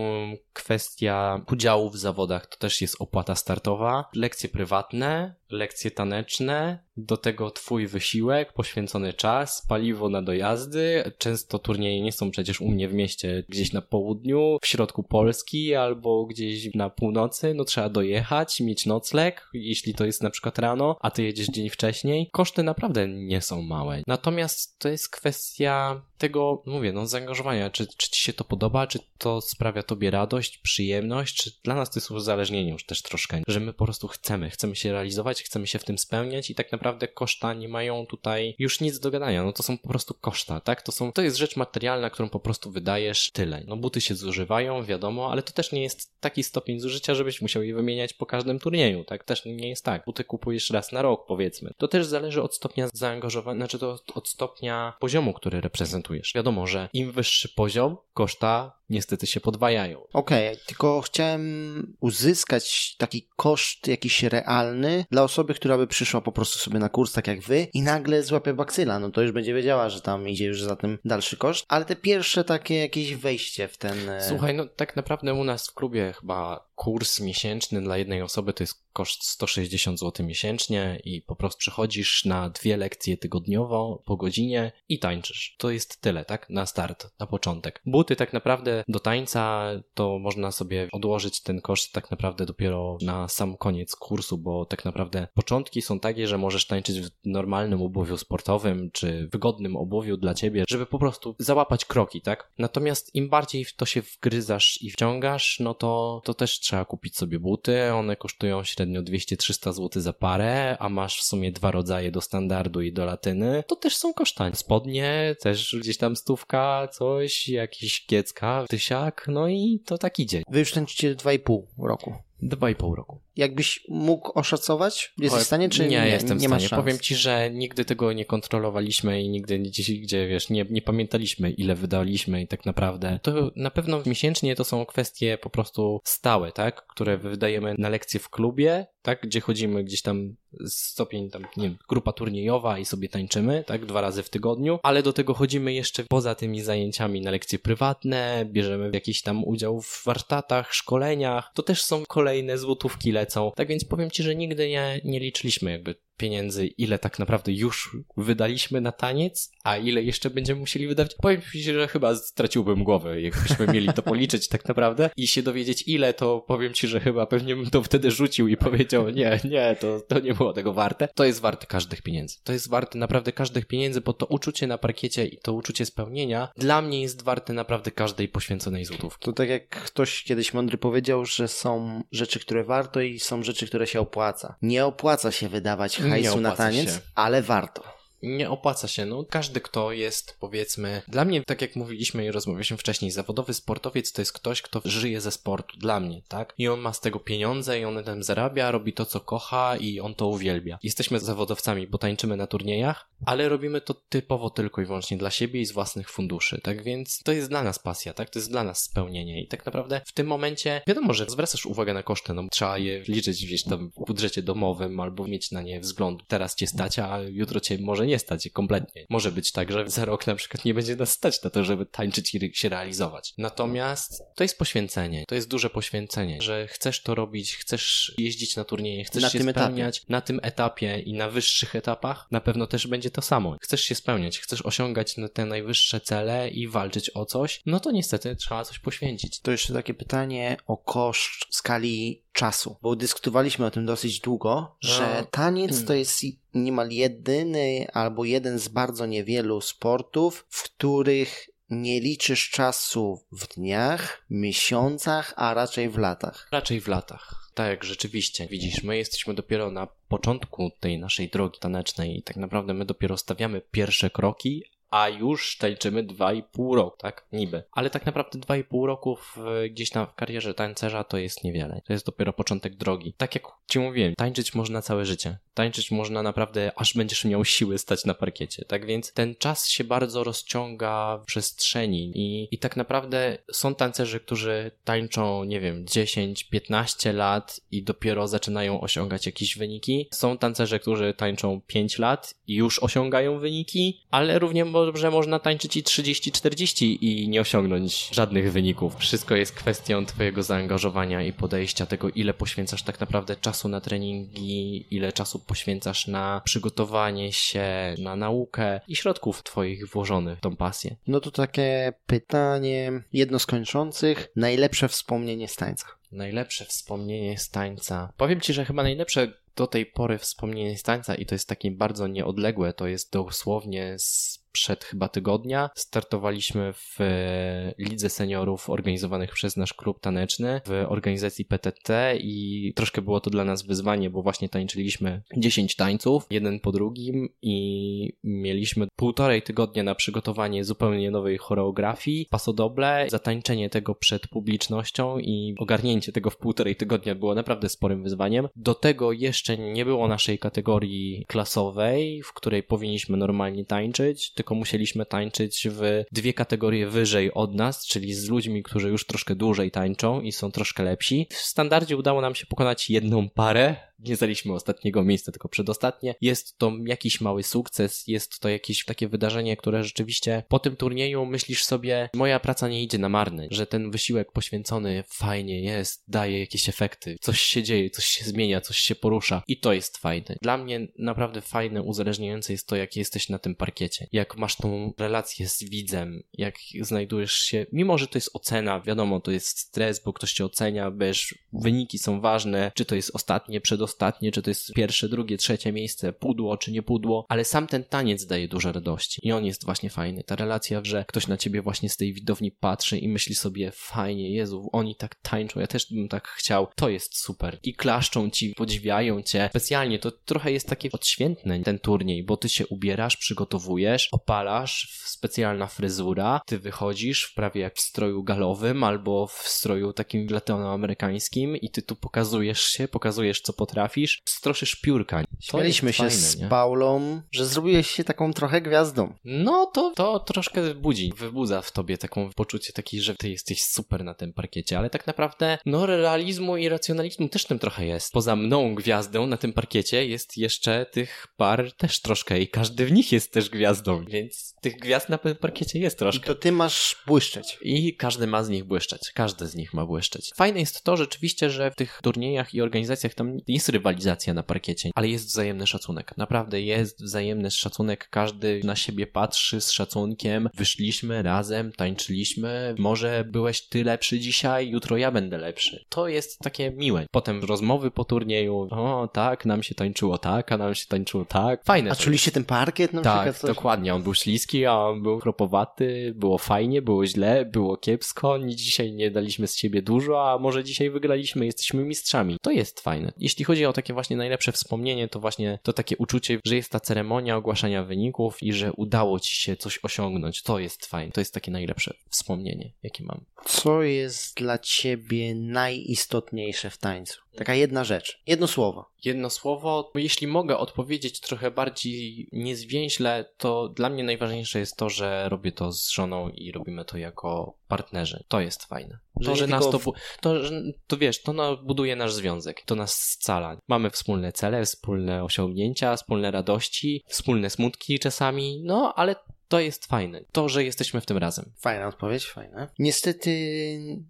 [0.52, 7.50] kwestia udziału w zawodach, to też jest opłata startowa, lekcje prywatne, lekcje taneczne, do tego
[7.50, 11.12] twój wysiłek, poświęcony czas, paliwo na dojazdy.
[11.18, 15.74] Często turnieje nie są przecież u mnie w mieście, gdzieś na południu, w środku Polski
[15.74, 17.54] albo gdzieś na północy.
[17.54, 21.70] No trzeba dojechać, mieć nocleg, jeśli to jest na przykład rano, a ty jedziesz dzień
[21.70, 22.28] wcześniej.
[22.32, 24.02] Koszty naprawdę nie są małe.
[24.06, 27.70] Natomiast to jest kwestia tego, mówię, no zaangażowania.
[27.70, 31.90] Czy, czy ci się to podoba, czy to sprawia tobie radość, przyjemność, czy dla nas
[31.90, 35.66] to jest uzależnienie już też troszkę, że my po prostu chcemy, chcemy się realizować, chcemy
[35.66, 39.44] się w tym spełniać i tak naprawdę koszta nie mają tutaj już nic do gadania,
[39.44, 40.82] no to są po prostu koszta, tak?
[40.82, 43.64] To są, to jest rzecz materialna, którą po prostu wydajesz tyle.
[43.66, 47.62] No buty się zużywają, wiadomo, ale to też nie jest taki stopień zużycia, żebyś musiał
[47.62, 49.24] je wymieniać po każdym turnieju, tak?
[49.24, 50.04] Też nie jest tak.
[50.06, 51.70] Buty kupujesz raz na rok, powiedzmy.
[51.76, 56.32] To też zależy od stopnia zaangażowania, znaczy to od stopnia poziomu, który reprezentujesz.
[56.34, 60.02] Wiadomo, że im wyższy poziom, koszta niestety się podwajają.
[60.12, 66.32] Okej, okay, tylko chciałem uzyskać taki koszt jakiś realny dla osoby, która by przyszła po
[66.32, 69.54] prostu sobie na kurs tak jak wy i nagle złapie baksyla, no to już będzie
[69.54, 73.68] wiedziała, że tam idzie już za tym dalszy koszt, ale te pierwsze takie jakieś wejście
[73.68, 74.08] w ten...
[74.08, 78.52] E, Słuchaj, no tak naprawdę u nas w klubie chyba kurs miesięczny dla jednej osoby
[78.52, 84.16] to jest koszt 160 zł miesięcznie i po prostu przychodzisz na dwie lekcje tygodniowo po
[84.16, 85.56] godzinie i tańczysz.
[85.58, 86.50] To jest tyle, tak?
[86.50, 87.82] Na start, na początek.
[87.86, 93.28] Buty tak naprawdę do tańca to można sobie odłożyć ten koszt tak naprawdę dopiero na
[93.28, 98.16] sam koniec kursu, bo tak naprawdę początki są takie, że możesz tańczyć w normalnym obuwiu
[98.16, 102.52] sportowym czy wygodnym obuwiu dla ciebie, żeby po prostu załapać kroki, tak?
[102.58, 107.16] Natomiast im bardziej w to się wgryzasz i wciągasz, no to, to też trzeba kupić
[107.16, 107.92] sobie buty.
[107.92, 112.80] One kosztują średnio 200-300 zł za parę, a masz w sumie dwa rodzaje do standardu
[112.80, 113.64] i do latyny.
[113.66, 114.56] To też są kosztami.
[114.56, 120.42] Spodnie, też gdzieś tam stówka, coś, jakiś kiecka, tysiak, no i to tak idzie.
[120.48, 122.27] Wy już tańczycie 2,5 roku.
[122.42, 123.20] Dwa i pół roku.
[123.36, 125.12] Jakbyś mógł oszacować?
[125.18, 125.88] Jesteś w stanie, czy nie?
[125.88, 126.82] Nie, jestem nie w stanie.
[126.82, 131.50] Powiem ci, że nigdy tego nie kontrolowaliśmy i nigdy gdzieś, gdzie wiesz, nie, nie pamiętaliśmy,
[131.50, 133.20] ile wydaliśmy i tak naprawdę.
[133.22, 136.86] To na pewno miesięcznie to są kwestie po prostu stałe, tak?
[136.86, 139.22] Które wydajemy na lekcje w klubie, tak?
[139.22, 140.36] Gdzie chodzimy gdzieś tam
[140.66, 143.86] stopień tam, nie wiem, grupa turniejowa i sobie tańczymy, tak?
[143.86, 148.46] Dwa razy w tygodniu, ale do tego chodzimy jeszcze poza tymi zajęciami na lekcje prywatne,
[148.50, 151.50] bierzemy jakiś tam udział w warsztatach, szkoleniach.
[151.54, 153.52] To też są kolejne złotówki lecą.
[153.56, 157.96] Tak więc powiem ci, że nigdy nie, nie liczyliśmy jakby pieniędzy, ile tak naprawdę już
[158.16, 163.20] wydaliśmy na taniec, a ile jeszcze będziemy musieli wydawać, powiem Ci, że chyba straciłbym głowę,
[163.20, 167.26] jakbyśmy mieli to policzyć tak naprawdę i się dowiedzieć ile, to powiem Ci, że chyba
[167.26, 171.08] pewnie bym to wtedy rzucił i powiedział, nie, nie, to, to nie było tego warte.
[171.14, 172.36] To jest warte każdych pieniędzy.
[172.44, 176.48] To jest warte naprawdę każdych pieniędzy, bo to uczucie na parkiecie i to uczucie spełnienia
[176.56, 179.24] dla mnie jest warte naprawdę każdej poświęconej złotówki.
[179.24, 183.66] To tak jak ktoś kiedyś mądry powiedział, że są rzeczy, które warto i są rzeczy,
[183.66, 184.56] które się opłaca.
[184.62, 187.00] Nie opłaca się wydawać hajsu na taniec, się.
[187.14, 189.06] ale warto nie opłaca się.
[189.06, 194.12] No, każdy, kto jest, powiedzmy, dla mnie, tak jak mówiliśmy i rozmawialiśmy wcześniej, zawodowy sportowiec
[194.12, 196.54] to jest ktoś, kto żyje ze sportu, dla mnie, tak?
[196.58, 200.00] I on ma z tego pieniądze i on tam zarabia, robi to, co kocha i
[200.00, 200.78] on to uwielbia.
[200.82, 205.60] Jesteśmy zawodowcami, bo tańczymy na turniejach, ale robimy to typowo tylko i wyłącznie dla siebie
[205.60, 208.30] i z własnych funduszy, tak więc to jest dla nas pasja, tak?
[208.30, 211.94] To jest dla nas spełnienie i tak naprawdę w tym momencie wiadomo, że zwracasz uwagę
[211.94, 215.80] na koszty, no trzeba je liczyć gdzieś tam w budżecie domowym albo mieć na nie
[215.80, 216.22] wzgląd.
[216.28, 219.06] Teraz cię stać, a jutro cię może nie stać kompletnie.
[219.10, 221.86] Może być tak, że za rok na przykład nie będzie nas stać na to, żeby
[221.86, 223.34] tańczyć i się realizować.
[223.38, 225.24] Natomiast to jest poświęcenie.
[225.28, 229.42] To jest duże poświęcenie, że chcesz to robić, chcesz jeździć na turnieje, chcesz na się
[229.42, 230.12] spełniać etapie.
[230.12, 232.26] na tym etapie i na wyższych etapach.
[232.30, 233.56] Na pewno też będzie to samo.
[233.60, 238.36] Chcesz się spełniać, chcesz osiągać te najwyższe cele i walczyć o coś, no to niestety
[238.36, 239.40] trzeba coś poświęcić.
[239.40, 245.16] To jeszcze takie pytanie o koszt skali czasu, bo dyskutowaliśmy o tym dosyć długo, że
[245.20, 245.26] no.
[245.30, 245.98] taniec to hmm.
[245.98, 246.22] jest
[246.54, 254.22] niemal jedyny albo jeden z bardzo niewielu sportów, w których nie liczysz czasu w dniach,
[254.30, 256.48] miesiącach, a raczej w latach.
[256.52, 257.50] Raczej w latach.
[257.54, 258.46] Tak, rzeczywiście.
[258.46, 263.16] Widzisz, my jesteśmy dopiero na początku tej naszej drogi tanecznej i tak naprawdę my dopiero
[263.16, 267.26] stawiamy pierwsze kroki, a już tańczymy 2,5 roku, tak?
[267.32, 267.62] Niby.
[267.72, 269.36] Ale tak naprawdę 2,5 roku w,
[269.70, 271.82] gdzieś tam w karierze tańcerza to jest niewiele.
[271.86, 273.14] To jest dopiero początek drogi.
[273.16, 275.38] Tak jak ci mówiłem, tańczyć można całe życie.
[275.54, 278.64] Tańczyć można naprawdę, aż będziesz miał siły stać na parkiecie.
[278.64, 284.20] Tak więc ten czas się bardzo rozciąga w przestrzeni i, i tak naprawdę są tancerzy,
[284.20, 290.08] którzy tańczą, nie wiem, 10-15 lat i dopiero zaczynają osiągać jakieś wyniki.
[290.12, 294.64] Są tancerze, którzy tańczą 5 lat i już osiągają wyniki, ale równie
[294.94, 298.96] że można tańczyć i 30-40 i nie osiągnąć żadnych wyników.
[298.96, 304.86] Wszystko jest kwestią twojego zaangażowania i podejścia, tego ile poświęcasz tak naprawdę czasu na treningi,
[304.90, 310.96] ile czasu poświęcasz na przygotowanie się, na naukę i środków twoich włożonych w tą pasję.
[311.06, 314.28] No to takie pytanie jedno z kończących.
[314.36, 315.86] Najlepsze wspomnienie z tańca.
[316.12, 318.12] Najlepsze wspomnienie z tańca.
[318.16, 321.70] Powiem ci, że chyba najlepsze do tej pory wspomnienie z tańca i to jest takie
[321.70, 329.32] bardzo nieodległe, to jest dosłownie z przed chyba tygodnia startowaliśmy w e, lidze seniorów organizowanych
[329.32, 334.22] przez nasz klub taneczny w organizacji PTT i troszkę było to dla nas wyzwanie, bo
[334.22, 341.38] właśnie tańczyliśmy 10 tańców, jeden po drugim i mieliśmy półtorej tygodnia na przygotowanie zupełnie nowej
[341.38, 348.02] choreografii, pasodoble, zatańczenie tego przed publicznością i ogarnięcie tego w półtorej tygodnia było naprawdę sporym
[348.02, 348.48] wyzwaniem.
[348.56, 355.06] Do tego jeszcze nie było naszej kategorii klasowej, w której powinniśmy normalnie tańczyć, tylko musieliśmy
[355.06, 360.20] tańczyć w dwie kategorie wyżej od nas, czyli z ludźmi, którzy już troszkę dłużej tańczą
[360.20, 361.26] i są troszkę lepsi.
[361.30, 366.14] W standardzie udało nam się pokonać jedną parę, nie zaliśmy ostatniego miejsca, tylko przedostatnie.
[366.20, 371.26] Jest to jakiś mały sukces, jest to jakieś takie wydarzenie, które rzeczywiście po tym turnieju
[371.26, 376.40] myślisz sobie, moja praca nie idzie na marny, że ten wysiłek poświęcony fajnie jest, daje
[376.40, 380.36] jakieś efekty, coś się dzieje, coś się zmienia, coś się porusza i to jest fajne.
[380.42, 384.92] Dla mnie naprawdę fajne, uzależniające jest to, jak jesteś na tym parkiecie, jak masz tą
[384.98, 390.02] relację z widzem, jak znajdujesz się, mimo że to jest ocena, wiadomo, to jest stres,
[390.04, 394.42] bo ktoś cię ocenia, wiesz, wyniki są ważne, czy to jest ostatnie, przedostatnie, ostatnie, czy
[394.42, 398.48] to jest pierwsze, drugie, trzecie miejsce, pudło czy nie pudło, ale sam ten taniec daje
[398.48, 400.24] dużo radości i on jest właśnie fajny.
[400.24, 404.30] Ta relacja, że ktoś na ciebie właśnie z tej widowni patrzy i myśli sobie, fajnie,
[404.30, 407.58] Jezu, oni tak tańczą, ja też bym tak chciał, to jest super.
[407.62, 409.48] I klaszczą ci, podziwiają cię.
[409.50, 415.66] Specjalnie to trochę jest takie odświętne ten turniej, bo ty się ubierasz, przygotowujesz, opalasz, specjalna
[415.66, 421.70] fryzura, ty wychodzisz w prawie jak w stroju galowym albo w stroju takim latinoamerykańskim i
[421.70, 425.24] ty tu pokazujesz się, pokazujesz co potrafisz potrafisz, stroszysz piórka.
[425.40, 426.48] Śmialiśmy się fajne, z nie?
[426.48, 429.14] Paulą, że zrobiłeś się taką trochę gwiazdą.
[429.24, 434.04] No to, to troszkę budzi, wybudza w tobie taką poczucie takiej, że ty jesteś super
[434.04, 438.12] na tym parkiecie, ale tak naprawdę no realizmu i racjonalizmu też tym trochę jest.
[438.12, 442.92] Poza mną gwiazdą na tym parkiecie jest jeszcze tych par też troszkę i każdy w
[442.92, 446.24] nich jest też gwiazdą, więc tych gwiazd na tym parkiecie jest troszkę.
[446.24, 447.58] I to ty masz błyszczeć.
[447.62, 449.12] I każdy ma z nich błyszczeć.
[449.14, 450.30] Każdy z nich ma błyszczeć.
[450.36, 454.42] Fajne jest to rzeczywiście, że w tych turniejach i organizacjach tam nie jest rywalizacja na
[454.42, 456.16] parkiecie, ale jest wzajemny szacunek.
[456.16, 458.08] Naprawdę jest wzajemny szacunek.
[458.10, 460.48] Każdy na siebie patrzy z szacunkiem.
[460.54, 462.74] Wyszliśmy razem, tańczyliśmy.
[462.78, 465.84] Może byłeś ty lepszy dzisiaj, jutro ja będę lepszy.
[465.88, 467.06] To jest takie miłe.
[467.10, 468.68] Potem rozmowy po turnieju.
[468.70, 471.64] O, tak, nam się tańczyło tak, a nam się tańczyło tak.
[471.64, 471.90] Fajne.
[471.90, 473.36] A czuliście ten parkiet na tak, przykład?
[473.36, 473.56] Coś?
[473.56, 473.94] dokładnie.
[473.94, 478.38] On był śliski, a on był kropowaty, było fajnie, było źle, było kiepsko.
[478.46, 482.36] Dzisiaj nie daliśmy z siebie dużo, a może dzisiaj wygraliśmy, jesteśmy mistrzami.
[482.42, 483.12] To jest fajne.
[483.18, 486.80] Jeśli chodzi o takie właśnie najlepsze wspomnienie, to właśnie to takie uczucie, że jest ta
[486.80, 490.42] ceremonia ogłaszania wyników i że udało ci się coś osiągnąć.
[490.42, 491.12] To jest fajne.
[491.12, 493.24] To jest takie najlepsze wspomnienie, jakie mam.
[493.44, 497.20] Co jest dla ciebie najistotniejsze w tańcu?
[497.36, 498.90] Taka jedna rzecz, jedno słowo.
[499.04, 505.28] Jedno słowo, jeśli mogę odpowiedzieć trochę bardziej niezwięźle, to dla mnie najważniejsze jest to, że
[505.28, 508.24] robię to z żoną i robimy to jako partnerzy.
[508.28, 508.98] To jest fajne.
[509.20, 509.80] Że To, że nas to,
[510.20, 513.60] to, że- to wiesz, to buduje nasz związek, to nas scala.
[513.68, 519.16] Mamy wspólne cele, wspólne osiągnięcia, wspólne radości, wspólne smutki czasami, no ale
[519.48, 520.20] to jest fajne.
[520.32, 521.52] To, że jesteśmy w tym razem.
[521.58, 522.68] Fajna odpowiedź, fajna.
[522.78, 523.30] Niestety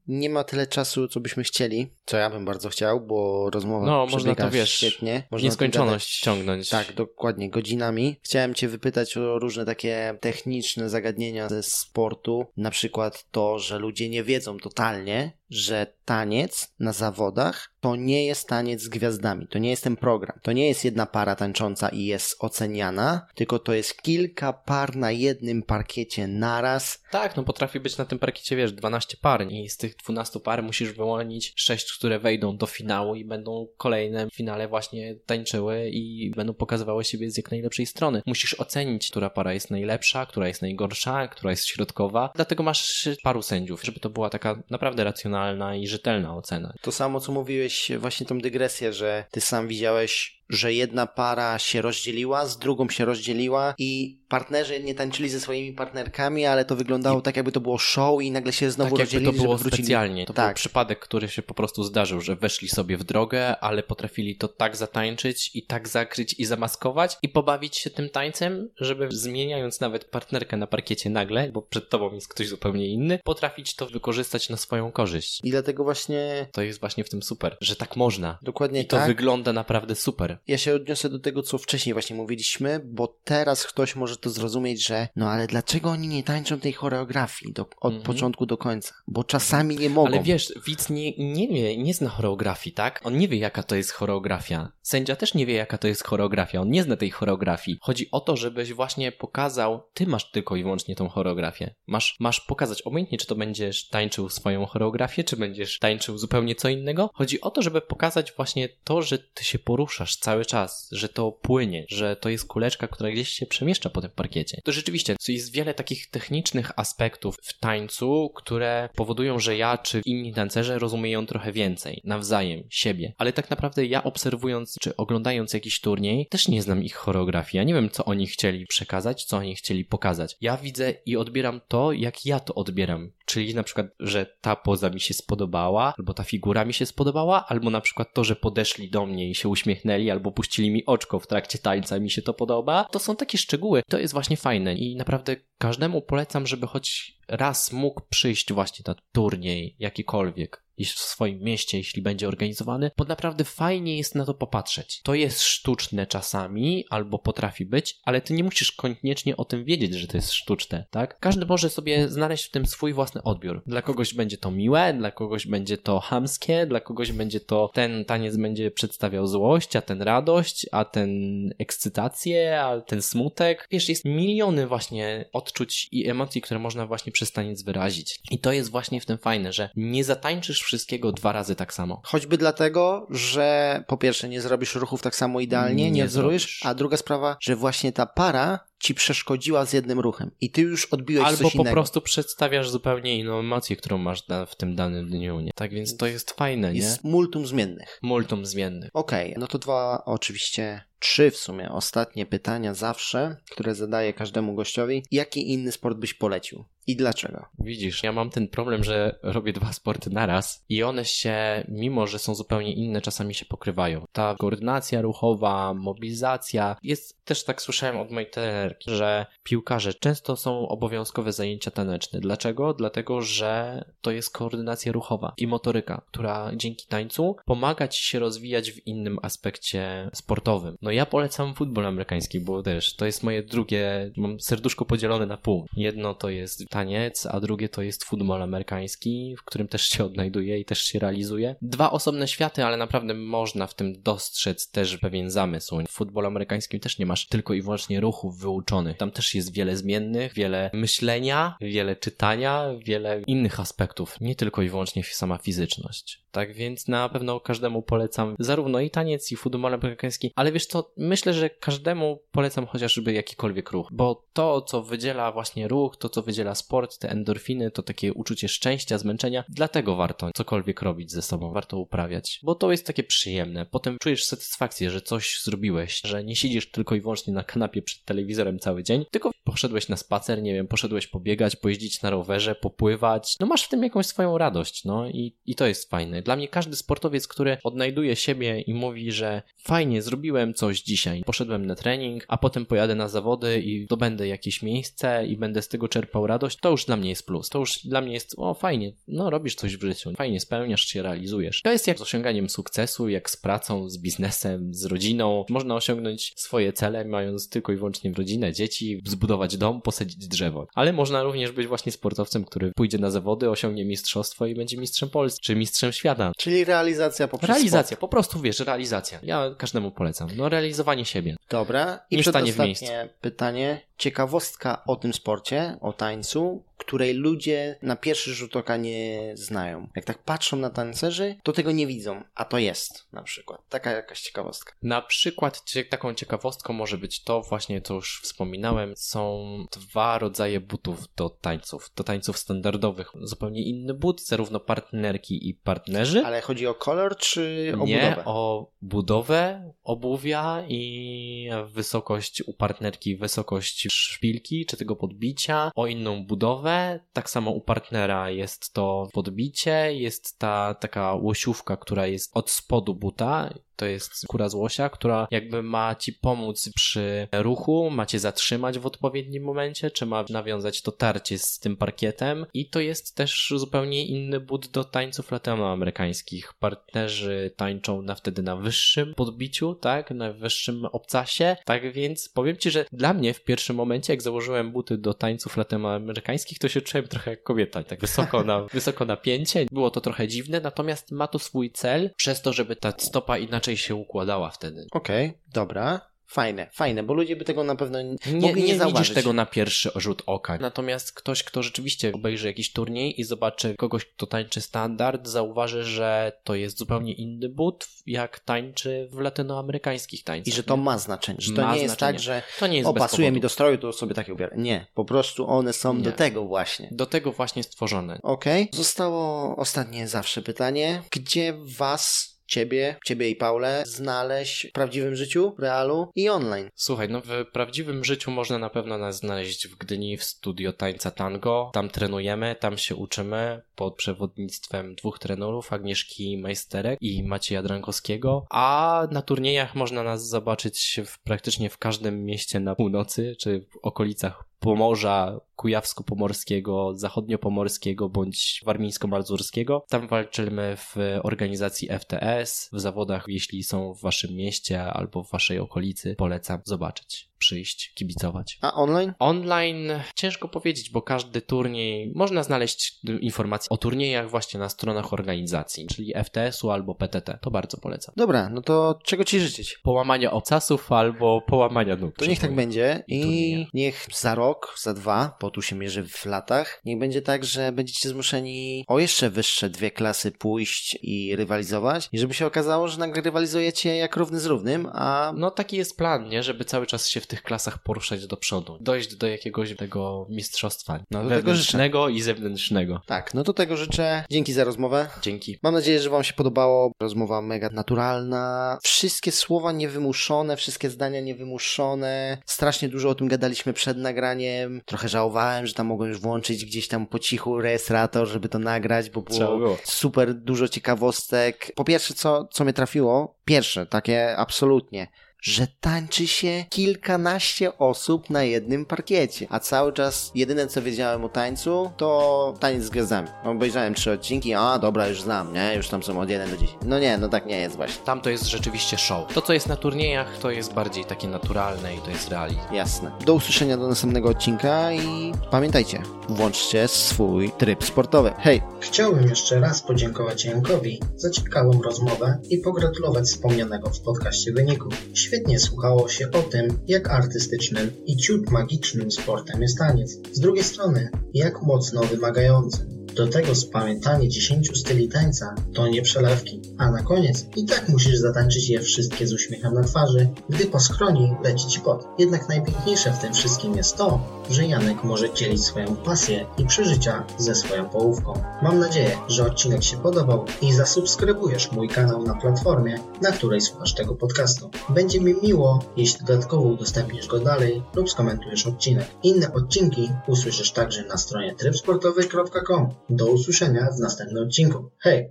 [0.06, 4.06] nie ma tyle czasu, co byśmy chcieli, co ja bym bardzo chciał, bo rozmowa No,
[4.06, 5.22] można to, wiesz, świetnie.
[5.30, 6.68] Można Nieskończoność ciągnąć.
[6.68, 8.16] Tak, dokładnie, godzinami.
[8.22, 14.08] Chciałem Cię wypytać o różne takie techniczne zagadnienia ze sportu, na przykład to, że ludzie
[14.08, 19.70] nie wiedzą totalnie, że taniec na zawodach to nie jest taniec z gwiazdami, to nie
[19.70, 24.02] jest ten program, to nie jest jedna para tańcząca i jest oceniana, tylko to jest
[24.02, 29.16] kilka par na jednym parkiecie naraz, Tak, no potrafi być na tym parkiecie, wiesz, 12
[29.22, 33.68] par i z tych 12 par musisz wyłonić 6, które wejdą do finału i będą
[33.76, 38.22] kolejne w finale właśnie tańczyły i będą pokazywały siebie z jak najlepszej strony.
[38.26, 42.30] Musisz ocenić, która para jest najlepsza, która jest najgorsza, która jest środkowa.
[42.34, 45.37] Dlatego masz paru sędziów, żeby to była taka naprawdę racjonalna
[45.78, 46.72] i rzetelna ocena.
[46.80, 51.82] To samo, co mówiłeś, właśnie tą dygresję, że ty sam widziałeś, że jedna para się
[51.82, 57.20] rozdzieliła, z drugą się rozdzieliła i partnerzy nie tańczyli ze swoimi partnerkami, ale to wyglądało
[57.20, 59.82] tak, jakby to było show i nagle się znowu tak jakby rozdzielili, to było wrócili.
[59.82, 60.26] specjalnie.
[60.26, 60.56] To był Tak.
[60.56, 64.76] przypadek, który się po prostu zdarzył, że weszli sobie w drogę, ale potrafili to tak
[64.76, 70.56] zatańczyć i tak zakryć i zamaskować i pobawić się tym tańcem, żeby zmieniając nawet partnerkę
[70.56, 74.92] na parkiecie nagle, bo przed tobą jest ktoś zupełnie inny, potrafić to wykorzystać na swoją
[74.92, 75.40] korzyść.
[75.44, 78.38] I dlatego właśnie To jest właśnie w tym super, że tak można.
[78.42, 79.06] dokładnie I to tak.
[79.06, 80.37] wygląda naprawdę super.
[80.46, 84.86] Ja się odniosę do tego, co wcześniej właśnie mówiliśmy, bo teraz ktoś może to zrozumieć,
[84.86, 88.02] że no ale dlaczego oni nie tańczą tej choreografii do, od Mhm.
[88.02, 88.94] początku do końca?
[89.06, 90.08] Bo czasami nie mogą.
[90.08, 93.00] Ale wiesz, widz nie, nie wie, nie zna choreografii, tak?
[93.04, 94.72] On nie wie, jaka to jest choreografia.
[94.82, 96.60] Sędzia też nie wie, jaka to jest choreografia.
[96.60, 97.78] On nie zna tej choreografii.
[97.82, 101.74] Chodzi o to, żebyś właśnie pokazał, ty masz tylko i wyłącznie tą choreografię.
[101.86, 106.68] Masz, masz pokazać obojętnie, czy to będziesz tańczył swoją choreografię, czy będziesz tańczył zupełnie co
[106.68, 107.10] innego.
[107.14, 111.32] Chodzi o to, żeby pokazać właśnie to, że ty się poruszasz cały czas, że to
[111.32, 114.60] płynie, że to jest kuleczka, która gdzieś się przemieszcza po tym parkiecie.
[114.64, 120.34] To rzeczywiście jest wiele takich technicznych aspektów w tańcu, które powodują, że ja czy inni
[120.34, 123.14] tancerze rozumieją trochę więcej nawzajem siebie.
[123.18, 127.58] Ale tak naprawdę ja obserwując czy oglądając jakiś turniej, też nie znam ich choreografii.
[127.58, 130.36] Ja nie wiem, co oni chcieli przekazać, co oni chcieli pokazać.
[130.40, 133.12] Ja widzę i odbieram to, jak ja to odbieram.
[133.24, 137.46] Czyli na przykład, że ta poza mi się spodobała, albo ta figura mi się spodobała,
[137.46, 141.18] albo na przykład to, że podeszli do mnie i się uśmiechnęli, albo puścili mi oczko
[141.20, 142.84] w trakcie tańca, mi się to podoba.
[142.84, 143.82] To są takie szczegóły.
[143.88, 148.94] To jest właśnie fajne i naprawdę każdemu polecam, żeby choć raz mógł przyjść właśnie na
[149.12, 155.00] turniej jakikolwiek w swoim mieście, jeśli będzie organizowany, bo naprawdę fajnie jest na to popatrzeć.
[155.02, 159.94] To jest sztuczne czasami, albo potrafi być, ale ty nie musisz koniecznie o tym wiedzieć,
[159.94, 161.18] że to jest sztuczne, tak?
[161.20, 163.62] Każdy może sobie znaleźć w tym swój własny odbiór.
[163.66, 168.04] Dla kogoś będzie to miłe, dla kogoś będzie to hamskie, dla kogoś będzie to ten
[168.04, 171.10] taniec będzie przedstawiał złość, a ten radość, a ten
[171.58, 173.68] ekscytację, a ten smutek.
[173.70, 178.20] Wiesz, jest miliony właśnie odczuć i emocji, które można właśnie przez taniec wyrazić.
[178.30, 182.00] I to jest właśnie w tym fajne, że nie zatańczysz wszystkiego dwa razy tak samo.
[182.04, 186.60] Choćby dlatego, że po pierwsze nie zrobisz ruchów tak samo idealnie, nie, Nie zrobisz.
[186.64, 190.84] a druga sprawa, że właśnie ta para ci przeszkodziła z jednym ruchem i ty już
[190.86, 191.72] odbiłeś Albo coś po innego.
[191.74, 195.50] prostu przedstawiasz zupełnie inną emocję, którą masz w tym danym dniu, nie?
[195.54, 196.78] Tak więc to jest fajne, nie?
[196.78, 197.98] Jest multum zmiennych.
[198.02, 198.90] Multum zmiennych.
[198.94, 205.02] Okej, no to dwa oczywiście trzy w sumie ostatnie pytania zawsze, które zadaję każdemu gościowi.
[205.10, 206.64] Jaki inny sport byś polecił?
[206.88, 207.46] I dlaczego?
[207.58, 212.18] Widzisz, ja mam ten problem, że robię dwa sporty naraz i one się, mimo że
[212.18, 214.04] są zupełnie inne, czasami się pokrywają.
[214.12, 220.68] Ta koordynacja ruchowa, mobilizacja, jest też tak słyszałem od mojej trenerki, że piłkarze często są
[220.68, 222.20] obowiązkowe zajęcia taneczne.
[222.20, 222.74] Dlaczego?
[222.74, 228.70] Dlatego, że to jest koordynacja ruchowa i motoryka, która dzięki tańcu pomaga ci się rozwijać
[228.70, 230.76] w innym aspekcie sportowym.
[230.88, 235.36] No ja polecam futbol amerykański, bo też to jest moje drugie, mam serduszko podzielone na
[235.36, 235.66] pół.
[235.76, 240.58] Jedno to jest taniec, a drugie to jest futbol amerykański, w którym też się odnajduje
[240.58, 241.56] i też się realizuje.
[241.62, 245.78] Dwa osobne światy, ale naprawdę można w tym dostrzec też pewien zamysł.
[245.88, 248.96] W futbolu amerykańskim też nie masz tylko i wyłącznie ruchów wyuczonych.
[248.96, 254.68] Tam też jest wiele zmiennych, wiele myślenia, wiele czytania, wiele innych aspektów, nie tylko i
[254.68, 256.28] wyłącznie sama fizyczność.
[256.30, 260.77] Tak więc na pewno każdemu polecam zarówno i taniec, i futbol amerykański, ale wiesz co,
[260.96, 266.22] myślę, że każdemu polecam chociażby jakikolwiek ruch, bo to, co wydziela właśnie ruch, to, co
[266.22, 271.52] wydziela sport, te endorfiny, to takie uczucie szczęścia, zmęczenia, dlatego warto cokolwiek robić ze sobą,
[271.52, 273.66] warto uprawiać, bo to jest takie przyjemne.
[273.66, 278.04] Potem czujesz satysfakcję, że coś zrobiłeś, że nie siedzisz tylko i wyłącznie na kanapie przed
[278.04, 283.36] telewizorem cały dzień, tylko poszedłeś na spacer, nie wiem, poszedłeś pobiegać, pojeździć na rowerze, popływać,
[283.40, 286.22] no masz w tym jakąś swoją radość, no i, i to jest fajne.
[286.22, 291.66] Dla mnie każdy sportowiec, który odnajduje siebie i mówi, że fajnie, zrobiłem coś dzisiaj, poszedłem
[291.66, 295.88] na trening, a potem pojadę na zawody i dobędę jakieś miejsce i będę z tego
[295.88, 297.48] czerpał radość, to już dla mnie jest plus.
[297.48, 301.02] To już dla mnie jest, o fajnie, no robisz coś w życiu, fajnie spełniasz się,
[301.02, 301.62] realizujesz.
[301.62, 305.44] To jest jak z osiąganiem sukcesu, jak z pracą, z biznesem, z rodziną.
[305.48, 310.66] Można osiągnąć swoje cele, mając tylko i wyłącznie rodzinę, dzieci, zbudować dom, posadzić drzewo.
[310.74, 315.10] Ale można również być właśnie sportowcem, który pójdzie na zawody, osiągnie mistrzostwo i będzie mistrzem
[315.10, 316.32] Polski, czy mistrzem świata.
[316.38, 318.00] Czyli realizacja poprzez Realizacja, sport.
[318.00, 319.18] po prostu wiesz, realizacja.
[319.22, 320.28] Ja każdemu polecam.
[320.36, 321.36] No realizowanie siebie.
[321.50, 322.00] Dobra.
[322.10, 323.87] I Nie stanie w przedostatnie pytanie.
[323.98, 329.88] Ciekawostka o tym sporcie, o tańcu, której ludzie na pierwszy rzut oka nie znają.
[329.96, 333.60] Jak tak patrzą na tancerzy, to tego nie widzą, a to jest na przykład.
[333.68, 334.72] Taka jakaś ciekawostka.
[334.82, 341.14] Na przykład taką ciekawostką może być to właśnie, co już wspominałem, są dwa rodzaje butów
[341.16, 341.90] do tańców.
[341.96, 343.12] Do tańców standardowych.
[343.20, 346.22] Zupełnie inny but, zarówno partnerki i partnerzy.
[346.26, 348.22] Ale chodzi o kolor czy o nie budowę?
[348.24, 357.00] o budowę obuwia i wysokość u partnerki, wysokość szpilki czy tego podbicia, o inną budowę.
[357.12, 362.94] Tak samo u partnera jest to podbicie, jest ta taka łosiówka, która jest od spodu
[362.94, 363.54] buta.
[363.78, 368.78] To jest skóra z łosia, która jakby ma ci pomóc przy ruchu, ma cię zatrzymać
[368.78, 372.46] w odpowiednim momencie, czy ma nawiązać to tarcie z tym parkietem.
[372.54, 376.52] I to jest też zupełnie inny but do tańców latynoamerykańskich.
[376.60, 381.56] Partnerzy tańczą na wtedy na wyższym podbiciu, tak, na wyższym obcasie.
[381.64, 385.56] Tak więc powiem ci, że dla mnie w pierwszym momencie, jak założyłem buty do tańców
[385.56, 389.66] latynoamerykańskich, to się czułem trochę jak kobieta, tak wysoko na, wysoko napięcie.
[389.72, 393.67] Było to trochę dziwne, natomiast ma to swój cel, przez to, żeby ta stopa inaczej
[393.76, 394.86] się układała wtedy.
[394.92, 396.08] Okej, dobra.
[396.30, 399.46] Fajne, fajne, bo ludzie by tego na pewno nie, Nie, nie, nie widzisz tego na
[399.46, 400.58] pierwszy rzut oka.
[400.60, 406.32] Natomiast ktoś, kto rzeczywiście obejrzy jakiś turniej i zobaczy kogoś, kto tańczy standard, zauważy, że
[406.44, 410.54] to jest zupełnie inny but, jak tańczy w latynoamerykańskich tańcach.
[410.54, 412.12] I że to ma znaczenie, że to Ma nie jest znaczenie.
[412.12, 414.56] tak, że To nie jest o, bez pasuje mi do stroju, to sobie takie ubiorę.
[414.56, 416.02] Nie, po prostu one są Nie.
[416.02, 416.88] do tego właśnie.
[416.92, 418.18] Do tego właśnie stworzone.
[418.22, 418.68] Okej.
[418.72, 421.02] Zostało ostatnie zawsze pytanie.
[421.10, 426.70] Gdzie was, ciebie, ciebie i Paulę znaleźć w prawdziwym życiu, realu i online?
[426.74, 431.10] Słuchaj, no w prawdziwym życiu można na pewno nas znaleźć w Gdyni w studio tańca
[431.10, 431.70] tango.
[431.74, 438.46] Tam trenujemy, tam się uczymy pod przewodnictwem dwóch trenerów, Agnieszki Majsterek i Macieja Drankowskiego.
[438.50, 443.76] A na turniejach można nas zobaczyć w, praktycznie w każdym mieście na północy, czy w
[443.82, 449.82] okolicach Pomorza, Kujawsko-Pomorskiego, Zachodnio-Pomorskiego bądź Warmińsko-Mazurskiego.
[449.88, 455.58] Tam walczymy w organizacji FTS, w zawodach, jeśli są w waszym mieście albo w waszej
[455.58, 458.58] okolicy, polecam zobaczyć, przyjść, kibicować.
[458.60, 459.14] A online?
[459.18, 465.86] Online ciężko powiedzieć, bo każdy turniej można znaleźć informacje o turniejach właśnie na stronach organizacji,
[465.86, 467.38] czyli FTS-u albo PTT.
[467.42, 468.14] To bardzo polecam.
[468.16, 469.78] Dobra, no to czego ci życzyć?
[469.82, 472.16] Połamania obcasów albo połamania nóg.
[472.16, 476.04] To niech tak będzie i niech za rok rok, za dwa, bo tu się mierzy
[476.08, 481.36] w latach, niech będzie tak, że będziecie zmuszeni o jeszcze wyższe dwie klasy pójść i
[481.36, 485.76] rywalizować i żeby się okazało, że nagle rywalizujecie jak równy z równym, a No taki
[485.76, 486.42] jest plan, nie?
[486.42, 488.78] Żeby cały czas się w tych klasach poruszać do przodu.
[488.80, 491.00] Dojść do jakiegoś tego mistrzostwa.
[491.10, 493.00] No, do tego wewnętrznego i zewnętrznego.
[493.06, 494.24] tak, no to tego życzę.
[494.30, 495.08] Dzięki za rozmowę.
[495.22, 495.58] Dzięki.
[495.62, 496.92] Mam nadzieję, że Wam się podobało.
[497.00, 498.78] Rozmowa mega naturalna.
[498.82, 502.38] Wszystkie słowa niewymuszone, wszystkie zdania niewymuszone.
[502.46, 504.37] Strasznie dużo o tym gadaliśmy przed nagraniem.
[504.84, 509.10] Trochę żałowałem, że tam mogłem już włączyć gdzieś tam po cichu rejestrator, żeby to nagrać,
[509.10, 509.76] bo było było.
[509.84, 511.72] super dużo ciekawostek.
[511.74, 515.08] Po pierwsze, co, co mnie trafiło, pierwsze, takie absolutnie,
[515.42, 519.46] że tańczy się kilkanaście osób na jednym parkiecie.
[519.50, 523.28] A cały czas jedyne co wiedziałem o tańcu to taniec z gwiazdami.
[523.44, 525.74] Obejrzałem trzy odcinki, a dobra, już znam, nie?
[525.76, 526.78] Już tam są od 1 do 10.
[526.84, 528.04] No nie, no tak nie jest właśnie.
[528.04, 529.34] Tam to jest rzeczywiście show.
[529.34, 532.60] To, co jest na turniejach, to jest bardziej takie naturalne i to jest realizm.
[532.72, 533.12] Jasne.
[533.26, 538.32] Do usłyszenia do następnego odcinka i pamiętajcie, włączcie swój tryb sportowy.
[538.38, 538.62] Hej!
[538.80, 544.88] Chciałbym jeszcze raz podziękować Jankowi za ciekawą rozmowę i pogratulować wspomnianego w podcaście wyniku.
[545.28, 550.18] Świetnie słuchało się o tym, jak artystycznym i ciut magicznym sportem jest taniec.
[550.32, 552.97] Z drugiej strony, jak mocno wymagającym.
[553.14, 556.62] Do tego spamiętanie 10 styli tańca to nie przelewki.
[556.78, 560.80] A na koniec i tak musisz zatańczyć je wszystkie z uśmiechem na twarzy, gdy po
[560.80, 562.04] skroni leci ci pot.
[562.18, 567.26] Jednak najpiękniejsze w tym wszystkim jest to, że Janek może dzielić swoją pasję i przeżycia
[567.38, 568.42] ze swoją połówką.
[568.62, 573.94] Mam nadzieję, że odcinek się podobał i zasubskrybujesz mój kanał na platformie, na której słuchasz
[573.94, 574.70] tego podcastu.
[574.88, 579.06] Będzie mi miło, jeśli dodatkowo udostępnisz go dalej lub skomentujesz odcinek.
[579.22, 582.88] Inne odcinki usłyszysz także na stronie trybsportowy.com.
[583.10, 584.90] Do usłyszenia w następnym odcinku.
[584.98, 585.30] Hej!